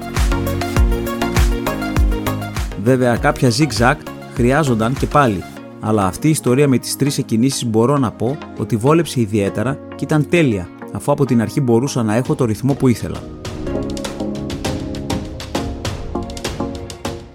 [2.84, 3.96] Βέβαια, κάποια zigzag
[4.34, 5.44] χρειάζονταν και πάλι,
[5.80, 10.04] αλλά αυτή η ιστορία με τις τρεις εκκινήσεις μπορώ να πω ότι βόλεψε ιδιαίτερα και
[10.04, 13.18] ήταν τέλεια, αφού από την αρχή μπορούσα να έχω το ρυθμό που ήθελα.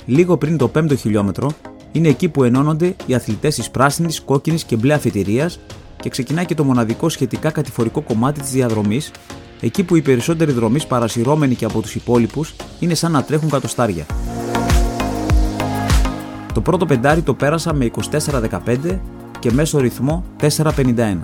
[0.07, 1.51] Λίγο πριν το 5ο χιλιόμετρο,
[1.93, 5.51] είναι εκεί που ενώνονται οι αθλητές της πράσινης, κόκκινης και μπλε αφιτηρία
[6.01, 9.11] και ξεκινάει και το μοναδικό σχετικά κατηφορικό κομμάτι της διαδρομής,
[9.61, 14.07] εκεί που οι περισσότεροι δρομείς παρασυρώμενοι και από τους υπόλοιπους είναι σαν να τρέχουν κατοστάρια.
[16.55, 17.91] Το πρώτο πεντάρι το πέρασα με
[18.91, 18.99] 24-15
[19.39, 21.17] και μέσο ρυθμό 4-51.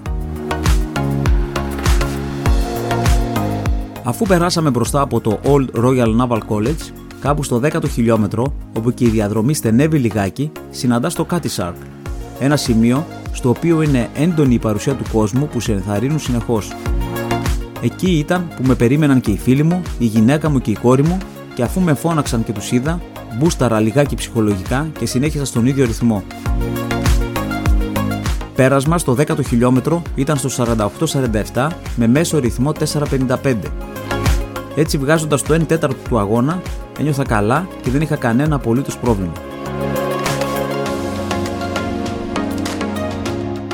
[4.04, 9.04] Αφού περάσαμε μπροστά από το Old Royal Naval College, κάπου στο 10ο χιλιόμετρο, όπου και
[9.04, 11.74] η διαδρομή στενεύει λιγάκι, συναντά το Catty Shark,
[12.40, 16.72] ένα σημείο στο οποίο είναι έντονη η παρουσία του κόσμου που σε ενθαρρύνουν συνεχώς.
[17.82, 21.02] Εκεί ήταν που με περίμεναν και οι φίλοι μου, η γυναίκα μου και η κόρη
[21.02, 21.18] μου,
[21.54, 23.00] και αφού με φώναξαν και τους είδα,
[23.38, 26.22] μπούσταρα λιγάκι ψυχολογικά και συνέχισα στον ίδιο ρυθμό.
[28.54, 30.64] Πέρασμα στο 10ο χιλιόμετρο ήταν στο
[31.54, 32.72] 48-47 με μέσο ρυθμό
[33.42, 33.54] 4-55.
[34.76, 36.62] Έτσι βγάζοντας το 1 τέταρτο του αγώνα,
[36.98, 39.32] ένιωθα καλά και δεν είχα κανένα απολύτως πρόβλημα.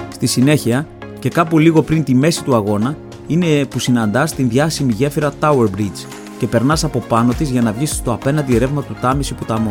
[0.09, 0.87] Στη συνέχεια,
[1.19, 5.67] και κάπου λίγο πριν τη μέση του αγώνα, είναι που συναντάς την διάσημη γέφυρα Tower
[5.77, 9.71] Bridge και περνάς από πάνω της για να βγεις στο απέναντι ρεύμα του Τάμιση ποταμό.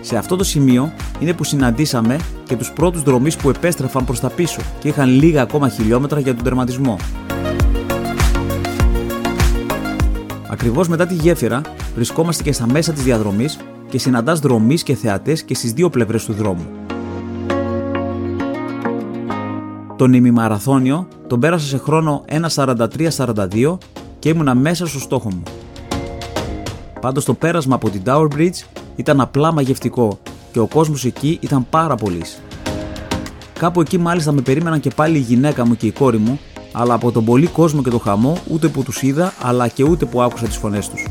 [0.00, 4.28] Σε αυτό το σημείο είναι που συναντήσαμε και τους πρώτους δρομείς που επέστρεφαν προς τα
[4.28, 6.96] πίσω και είχαν λίγα ακόμα χιλιόμετρα για τον τερματισμό.
[10.48, 11.60] Ακριβώς μετά τη γέφυρα
[11.94, 16.24] βρισκόμαστε και στα μέσα της διαδρομής και συναντάς δρομείς και θεατές και στις δύο πλευρές
[16.24, 16.83] του δρόμου.
[19.96, 23.78] Τον ημιμαραθώνιο τον πέρασα σε χρόνο 1.43-42
[24.18, 25.42] και ήμουνα μέσα στο στόχο μου.
[27.00, 28.64] Πάντως το πέρασμα από την Tower Bridge
[28.96, 30.18] ήταν απλά μαγευτικό
[30.52, 32.22] και ο κόσμος εκεί ήταν πάρα πολύ.
[33.58, 36.40] Κάπου εκεί μάλιστα με περίμεναν και πάλι η γυναίκα μου και η κόρη μου,
[36.72, 40.04] αλλά από τον πολύ κόσμο και το χαμό ούτε που τους είδα, αλλά και ούτε
[40.04, 41.06] που άκουσα τις φωνές τους.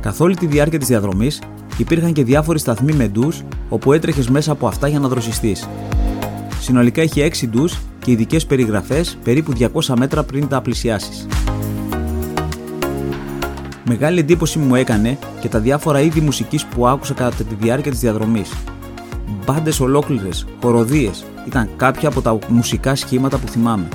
[0.00, 1.40] Καθ' όλη τη διάρκεια της διαδρομής
[1.80, 5.68] Υπήρχαν και διάφοροι σταθμοί με ντους, όπου έτρεχες μέσα από αυτά για να δροσιστείς.
[6.60, 11.26] Συνολικά είχε 6 ντους και ειδικές περιγραφές περίπου 200 μέτρα πριν τα πλησιάσεις.
[13.84, 18.00] Μεγάλη εντύπωση μου έκανε και τα διάφορα είδη μουσικής που άκουσα κατά τη διάρκεια της
[18.00, 18.52] διαδρομής.
[19.44, 23.88] Μπάντες ολόκληρες, χοροδίες, ήταν κάποια από τα μουσικά σχήματα που θυμάμαι.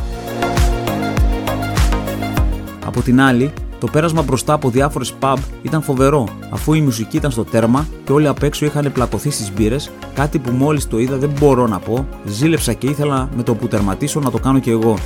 [2.86, 3.52] Από την άλλη,
[3.86, 8.12] το πέρασμα μπροστά από διάφορες pub ήταν φοβερό, αφού η μουσική ήταν στο τέρμα και
[8.12, 11.80] όλοι απ' έξω είχαν πλακωθεί στις μπύρες, κάτι που μόλις το είδα δεν μπορώ να
[11.80, 14.98] πω, ζήλεψα και ήθελα με το που τερματίσω να το κάνω κι εγώ.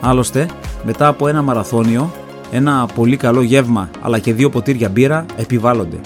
[0.00, 0.48] Άλλωστε,
[0.84, 2.10] μετά από ένα μαραθώνιο,
[2.50, 6.00] ένα πολύ καλό γεύμα αλλά και δύο ποτήρια μπύρα επιβάλλονται.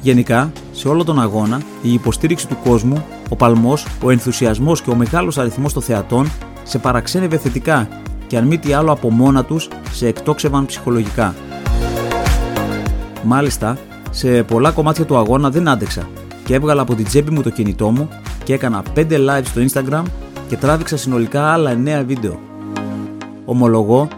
[0.00, 4.94] Γενικά, σε όλο τον αγώνα, η υποστήριξη του κόσμου, ο παλμός, ο ενθουσιασμός και ο
[4.94, 6.30] μεγάλος αριθμός των θεατών
[6.64, 7.88] σε παραξένευε θετικά
[8.26, 11.34] και αν μη τι άλλο από μόνα τους σε εκτόξευαν ψυχολογικά.
[13.22, 13.78] Μάλιστα,
[14.10, 16.08] σε πολλά κομμάτια του αγώνα δεν άντεξα
[16.44, 18.08] και έβγαλα από την τσέπη μου το κινητό μου
[18.44, 20.02] και έκανα 5 live στο Instagram
[20.48, 22.40] και τράβηξα συνολικά άλλα 9 βίντεο.
[23.44, 24.08] Ομολογώ,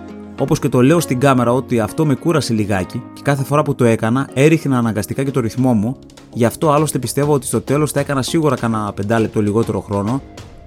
[0.40, 3.74] όπως και το λέω στην κάμερα, ότι αυτό με κούρασε λιγάκι και κάθε φορά που
[3.74, 5.96] το έκανα έριχνα αναγκαστικά και το ρυθμό μου.
[6.32, 10.22] Γι' αυτό άλλωστε πιστεύω ότι στο τέλος θα έκανα σίγουρα κανένα πεντάλεπτο λιγότερο χρόνο,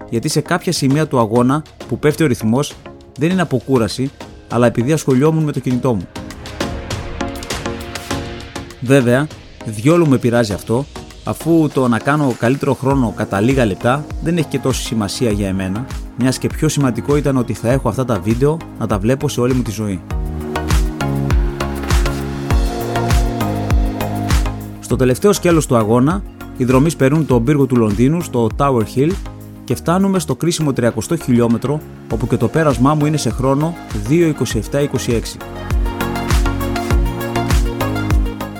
[0.09, 2.75] γιατί σε κάποια σημεία του αγώνα που πέφτει ο ρυθμός
[3.17, 4.11] δεν είναι από κούραση,
[4.49, 6.07] αλλά επειδή ασχολιόμουν με το κινητό μου.
[8.81, 9.27] Βέβαια,
[9.65, 10.85] διόλου με πειράζει αυτό,
[11.23, 15.47] αφού το να κάνω καλύτερο χρόνο κατά λίγα λεπτά δεν έχει και τόση σημασία για
[15.47, 15.85] εμένα,
[16.17, 19.41] μιας και πιο σημαντικό ήταν ότι θα έχω αυτά τα βίντεο να τα βλέπω σε
[19.41, 20.01] όλη μου τη ζωή.
[24.79, 26.23] Στο τελευταίο σκέλος του αγώνα,
[26.57, 29.11] οι δρομείς περνούν τον πύργο του Λονδίνου στο Tower Hill
[29.69, 30.91] και φτάνουμε στο κρίσιμο 300
[31.23, 31.81] χιλιόμετρο
[32.13, 33.75] όπου και το πέρασμά μου είναι σε χρόνο
[34.09, 34.87] 2.27.26.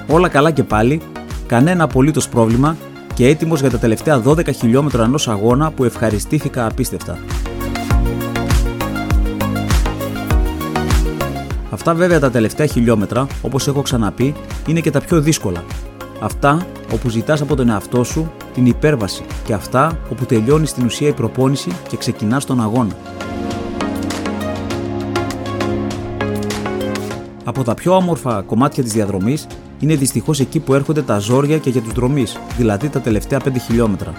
[0.08, 1.02] Όλα καλά και πάλι,
[1.48, 2.78] κανένα απολύτως πρόβλημα
[3.14, 7.18] και έτοιμος για τα τελευταία 12 χιλιόμετρα ενός αγώνα που ευχαριστήθηκα απίστευτα.
[11.70, 14.36] Αυτά βέβαια τα τελευταία χιλιόμετρα, όπως έχω ξαναπεί,
[14.68, 15.64] είναι και τα πιο δύσκολα.
[16.22, 21.08] Αυτά όπου ζητάς από τον εαυτό σου την υπέρβαση και αυτά όπου τελειώνει στην ουσία
[21.08, 22.96] η προπόνηση και ξεκινάς τον αγώνα.
[27.44, 29.48] Από τα πιο όμορφα κομμάτια της διαδρομής
[29.80, 33.52] είναι δυστυχώς εκεί που έρχονται τα ζόρια και για τους δρομείς, δηλαδή τα τελευταία 5
[33.66, 34.14] χιλιόμετρα.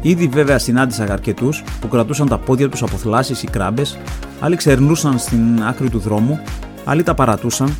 [0.00, 3.98] Ήδη βέβαια συνάντησα αρκετούς που κρατούσαν τα πόδια τους από θλάσει ή κράμπες,
[4.40, 6.40] άλλοι ξερνούσαν στην άκρη του δρόμου,
[6.84, 7.76] άλλοι τα παρατούσαν,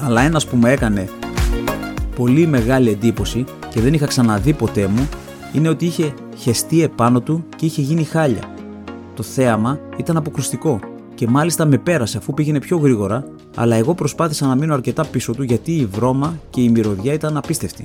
[0.00, 1.08] αλλά ένας που με έκανε
[2.16, 5.08] πολύ μεγάλη εντύπωση και δεν είχα ξαναδεί ποτέ μου
[5.52, 8.54] είναι ότι είχε χεστεί επάνω του και είχε γίνει χάλια.
[9.14, 10.80] Το θέαμα ήταν αποκρουστικό
[11.14, 13.24] και μάλιστα με πέρασε αφού πήγαινε πιο γρήγορα,
[13.56, 17.36] αλλά εγώ προσπάθησα να μείνω αρκετά πίσω του γιατί η βρώμα και η μυρωδιά ήταν
[17.36, 17.84] απίστευτη.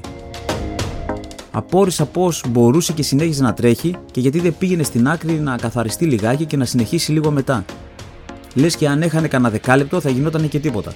[1.51, 6.05] Απόρρισα πώς μπορούσε και συνέχιζε να τρέχει και γιατί δεν πήγαινε στην άκρη να καθαριστεί
[6.05, 7.65] λιγάκι και να συνεχίσει λίγο μετά.
[8.53, 10.93] Λες και αν έχανε κανένα δεκάλεπτο θα γινόταν και τίποτα.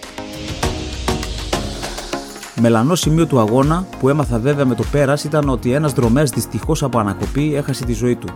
[2.62, 6.84] Μελανό σημείο του αγώνα που έμαθα βέβαια με το πέρας ήταν ότι ένας δρομέας δυστυχώς
[6.84, 8.28] από ανακοπή έχασε τη ζωή του.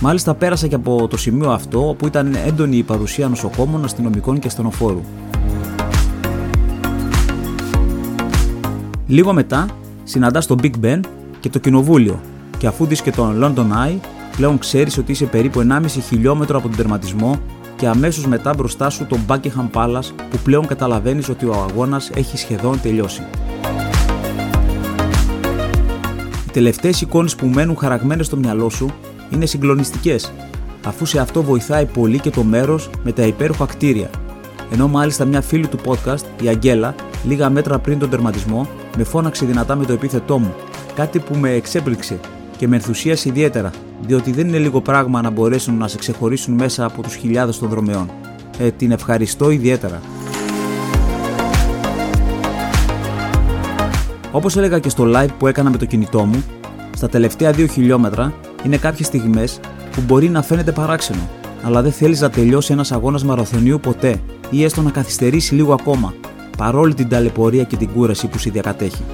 [0.00, 4.46] Μάλιστα πέρασα και από το σημείο αυτό όπου ήταν έντονη η παρουσία νοσοκόμων, αστυνομικών και
[4.46, 5.00] ασθενοφόρου.
[9.06, 9.66] Λίγο μετά
[10.04, 11.00] συναντά το Big Ben
[11.40, 12.20] και το Κοινοβούλιο,
[12.58, 13.98] και αφού δεις και τον London Eye,
[14.36, 17.40] πλέον ξέρεις ότι είσαι περίπου 1,5 χιλιόμετρο από τον τερματισμό
[17.76, 22.36] και αμέσως μετά μπροστά σου τον Buckingham Palace που πλέον καταλαβαίνεις ότι ο αγώνας έχει
[22.36, 23.22] σχεδόν τελειώσει.
[26.46, 28.90] Οι τελευταίες εικόνες που μένουν χαραγμένες στο μυαλό σου
[29.30, 30.32] είναι συγκλονιστικές,
[30.86, 34.10] αφού σε αυτό βοηθάει πολύ και το μέρος με τα υπέροχα κτίρια.
[34.72, 39.46] Ενώ μάλιστα μια φίλη του podcast, η Αγγέλα, λίγα μέτρα πριν τον τερματισμό, με φώναξε
[39.46, 40.54] δυνατά με το επίθετό μου,
[40.94, 42.20] κάτι που με εξέπληξε
[42.56, 46.84] και με ενθουσίασε ιδιαίτερα, διότι δεν είναι λίγο πράγμα να μπορέσουν να σε ξεχωρίσουν μέσα
[46.84, 48.10] από τους χιλιάδες των δρομεών.
[48.58, 50.00] Ε, την ευχαριστώ ιδιαίτερα.
[54.30, 56.44] Όπως έλεγα και στο live που έκανα με το κινητό μου,
[56.96, 58.32] στα τελευταία δύο χιλιόμετρα
[58.64, 59.60] είναι κάποιες στιγμές
[59.92, 61.28] που μπορεί να φαίνεται παράξενο,
[61.62, 64.20] αλλά δεν θέλεις να τελειώσει ένας αγώνας μαραθωνίου ποτέ
[64.50, 66.14] ή έστω να καθυστερήσει λίγο ακόμα,
[66.56, 69.04] παρόλη την ταλαιπωρία και την κούραση που σε διακατέχει.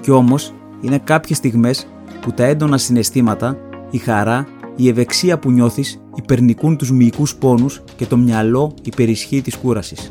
[0.00, 1.86] Κι όμως, είναι κάποιες στιγμές
[2.20, 3.56] που τα έντονα συναισθήματα,
[3.90, 4.46] η χαρά,
[4.76, 10.10] η ευεξία που νιώθεις υπερνικούν τους μυϊκούς πόνους και το μυαλό υπερισχύει της κούρασης.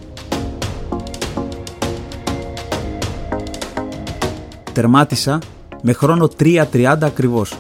[4.74, 5.40] Τερμάτισα
[5.82, 7.58] με χρόνο 3.30 ακριβώς.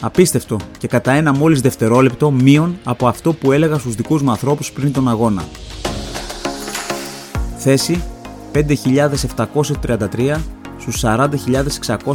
[0.00, 4.72] Απίστευτο και κατά ένα μόλις δευτερόλεπτο μείον από αυτό που έλεγα στους δικούς μου ανθρώπους
[4.72, 5.44] πριν τον αγώνα.
[7.56, 8.02] Θέση
[8.52, 10.36] 5.733
[10.82, 11.02] στους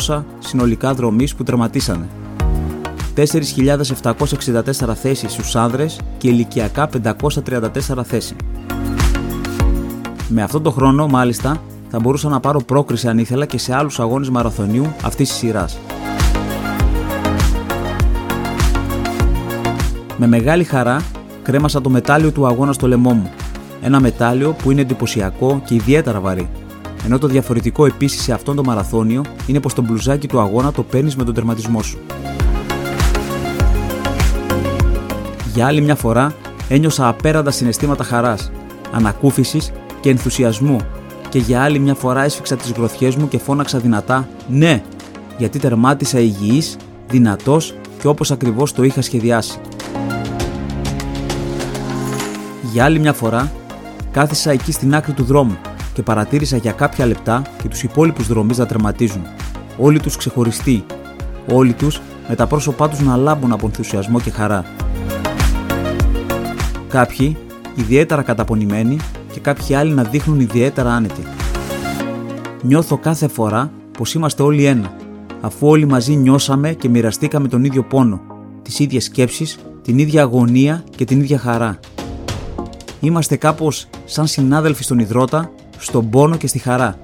[0.07, 2.07] 40.600 συνολικά δρομείς που τερματίσανε.
[3.15, 8.35] 4.764 θέσεις στους άνδρες και ηλικιακά 534 θέση.
[10.27, 13.99] Με αυτόν τον χρόνο, μάλιστα, θα μπορούσα να πάρω πρόκριση αν ήθελα και σε άλλους
[13.99, 15.77] αγώνες μαραθωνίου αυτής της σειράς.
[20.17, 21.01] Με μεγάλη χαρά
[21.43, 23.31] κρέμασα το μετάλλιο του αγώνα στο λαιμό μου.
[23.81, 26.49] Ένα μετάλλιο που είναι εντυπωσιακό και ιδιαίτερα βαρύ.
[27.05, 30.83] Ενώ το διαφορετικό επίσης σε αυτόν το μαραθώνιο είναι πως το μπλουζάκι του αγώνα το
[30.83, 31.97] παίρνεις με τον τερματισμό σου.
[35.53, 36.33] Για άλλη μια φορά
[36.69, 38.51] ένιωσα απέραντα συναισθήματα χαράς,
[38.91, 40.77] ανακούφισης και ενθουσιασμού
[41.29, 44.83] και για άλλη μια φορά έσφιξα τις γροθιές μου και φώναξα δυνατά «Ναι!»
[45.37, 46.77] γιατί τερμάτισα υγιής,
[47.07, 49.59] δυνατός και όπως ακριβώς το είχα σχεδιάσει.
[52.71, 53.51] Για άλλη μια φορά
[54.11, 55.57] κάθισα εκεί στην άκρη του δρόμου
[55.97, 59.21] και παρατήρησα για κάποια λεπτά και τους υπόλοιπους δρομείς να τερματίζουν.
[59.77, 60.85] Όλοι τους ξεχωριστοί.
[61.51, 64.65] Όλοι τους με τα πρόσωπά τους να λάμπουν από ενθουσιασμό και χαρά.
[66.87, 67.37] Κάποιοι
[67.75, 68.97] ιδιαίτερα καταπονημένοι
[69.33, 71.23] και κάποιοι άλλοι να δείχνουν ιδιαίτερα άνετοι.
[72.61, 74.95] Νιώθω κάθε φορά πως είμαστε όλοι ένα,
[75.41, 78.21] αφού όλοι μαζί νιώσαμε και μοιραστήκαμε τον ίδιο πόνο,
[78.61, 81.79] τις ίδιες σκέψεις, την ίδια αγωνία και την ίδια χαρά.
[82.99, 86.99] Είμαστε κάπως σαν συνάδελφοι στον υδρότα, στον πόνο και στη χαρά.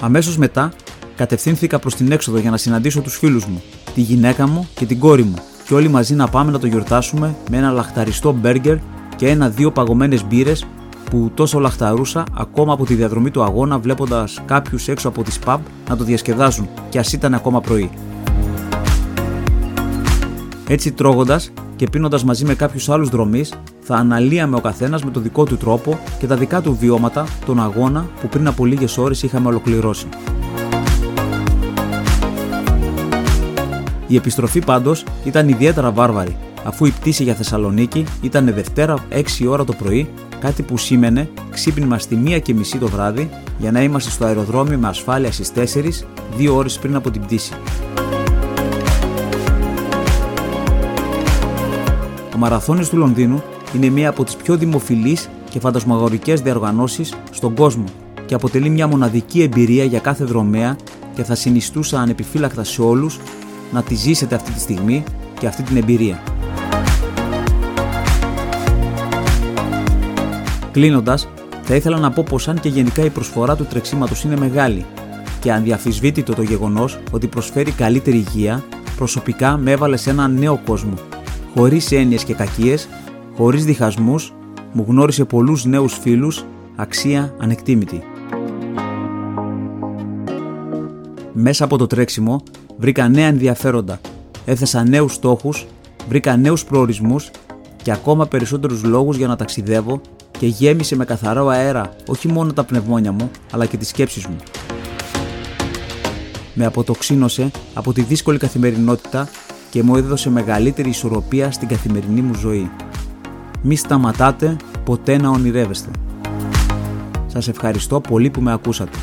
[0.00, 0.72] Αμέσως μετά
[1.16, 3.62] κατευθύνθηκα προς την έξοδο για να συναντήσω τους φίλους μου,
[3.94, 5.34] τη γυναίκα μου και την κόρη μου
[5.66, 8.76] και όλοι μαζί να πάμε να το γιορτάσουμε με ένα λαχταριστό μπέργκερ
[9.16, 10.66] και ένα-δύο παγωμένες μπύρες
[11.10, 15.58] που τόσο λαχταρούσα ακόμα από τη διαδρομή του αγώνα βλέποντας κάποιους έξω από τις pub
[15.88, 17.90] να το διασκεδάζουν και ας ήταν ακόμα πρωί.
[20.68, 25.20] Έτσι τρώγοντας και πίνοντας μαζί με κάποιους άλλους δρομείς θα αναλύαμε ο καθένας με το
[25.20, 29.22] δικό του τρόπο και τα δικά του βιώματα τον αγώνα που πριν από λίγες ώρες
[29.22, 30.06] είχαμε ολοκληρώσει.
[34.06, 39.64] Η επιστροφή πάντως ήταν ιδιαίτερα βάρβαρη, αφού η πτήση για Θεσσαλονίκη ήταν Δευτέρα 6 ώρα
[39.64, 40.08] το πρωί,
[40.40, 44.78] κάτι που σήμαινε ξύπνημα στη 1 και μισή το βράδυ για να είμαστε στο αεροδρόμιο
[44.78, 46.06] με ασφάλεια στις 4,
[46.36, 47.52] δύο ώρες πριν από την πτήση.
[52.36, 53.42] Ο Μαραθώνιος του Λονδίνου
[53.74, 57.84] είναι μία από τις πιο δημοφιλείς και φαντασμαγορικές διοργανώσεις στον κόσμο
[58.26, 60.76] και αποτελεί μια μοναδική εμπειρία για κάθε δρομέα
[61.14, 63.18] και θα συνιστούσα ανεπιφύλακτα σε όλους
[63.72, 65.04] να τη ζήσετε αυτή τη στιγμή
[65.38, 66.22] και αυτή την εμπειρία.
[70.72, 71.28] Κλείνοντας,
[71.62, 74.84] θα ήθελα να πω πως αν και γενικά η προσφορά του τρεξίματος είναι μεγάλη
[75.40, 78.64] και ανδιαφυσβήτητο το γεγονός ότι προσφέρει καλύτερη υγεία,
[78.96, 80.94] προσωπικά με έβαλε σε έναν νέο κόσμο,
[81.56, 82.88] χωρίς έννοιες και κακίες,
[83.36, 84.34] χωρίς διχασμούς,
[84.72, 86.44] μου γνώρισε πολλούς νέους φίλους,
[86.76, 88.02] αξία ανεκτήμητη.
[91.32, 92.42] Μέσα από το τρέξιμο
[92.76, 94.00] βρήκα νέα ενδιαφέροντα,
[94.44, 95.66] έθεσα νέους στόχους,
[96.08, 97.30] βρήκα νέους προορισμούς
[97.82, 100.00] και ακόμα περισσότερους λόγους για να ταξιδεύω
[100.38, 104.36] και γέμισε με καθαρό αέρα όχι μόνο τα πνευμόνια μου, αλλά και τις σκέψεις μου.
[106.54, 109.28] Με αποτοξίνωσε από τη δύσκολη καθημερινότητα
[109.70, 112.70] και μου έδωσε μεγαλύτερη ισορροπία στην καθημερινή μου ζωή.
[113.62, 115.90] Μη σταματάτε ποτέ να ονειρεύεστε.
[117.26, 118.98] Σας ευχαριστώ πολύ που με ακούσατε.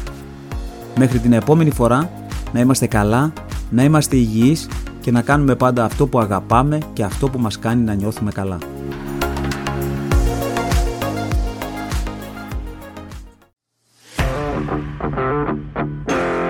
[0.98, 2.10] Μέχρι την επόμενη φορά
[2.54, 3.34] να είμαστε καλά
[3.70, 4.68] να είμαστε υγιείς
[5.02, 8.58] και να κάνουμε πάντα αυτό που αγαπάμε και αυτό που μας κάνει να νιώθουμε καλά.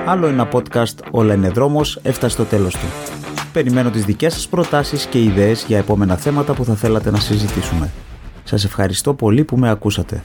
[0.05, 3.12] Άλλο ένα podcast «Όλα είναι δρόμος» έφτασε στο τέλος του.
[3.53, 7.91] Περιμένω τις δικές σας προτάσεις και ιδέες για επόμενα θέματα που θα θέλατε να συζητήσουμε.
[8.43, 10.23] Σας ευχαριστώ πολύ που με ακούσατε.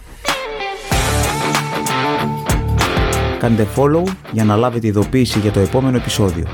[3.38, 4.02] Κάντε follow
[4.32, 6.46] για να λάβετε ειδοποίηση για το επόμενο επεισόδιο.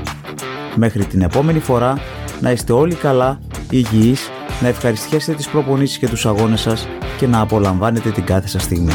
[0.75, 1.99] Μέχρι την επόμενη φορά
[2.41, 4.29] να είστε όλοι καλά, υγιείς,
[4.61, 8.93] να ευχαριστιέσετε τις προπονήσεις και τους αγώνες σας και να απολαμβάνετε την κάθε σας στιγμή.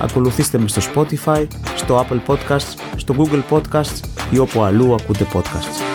[0.00, 5.87] Ακολουθήστε με στο Spotify, στο Apple Podcasts, στο Google Podcasts ή όπου αλλού ακούτε podcasts.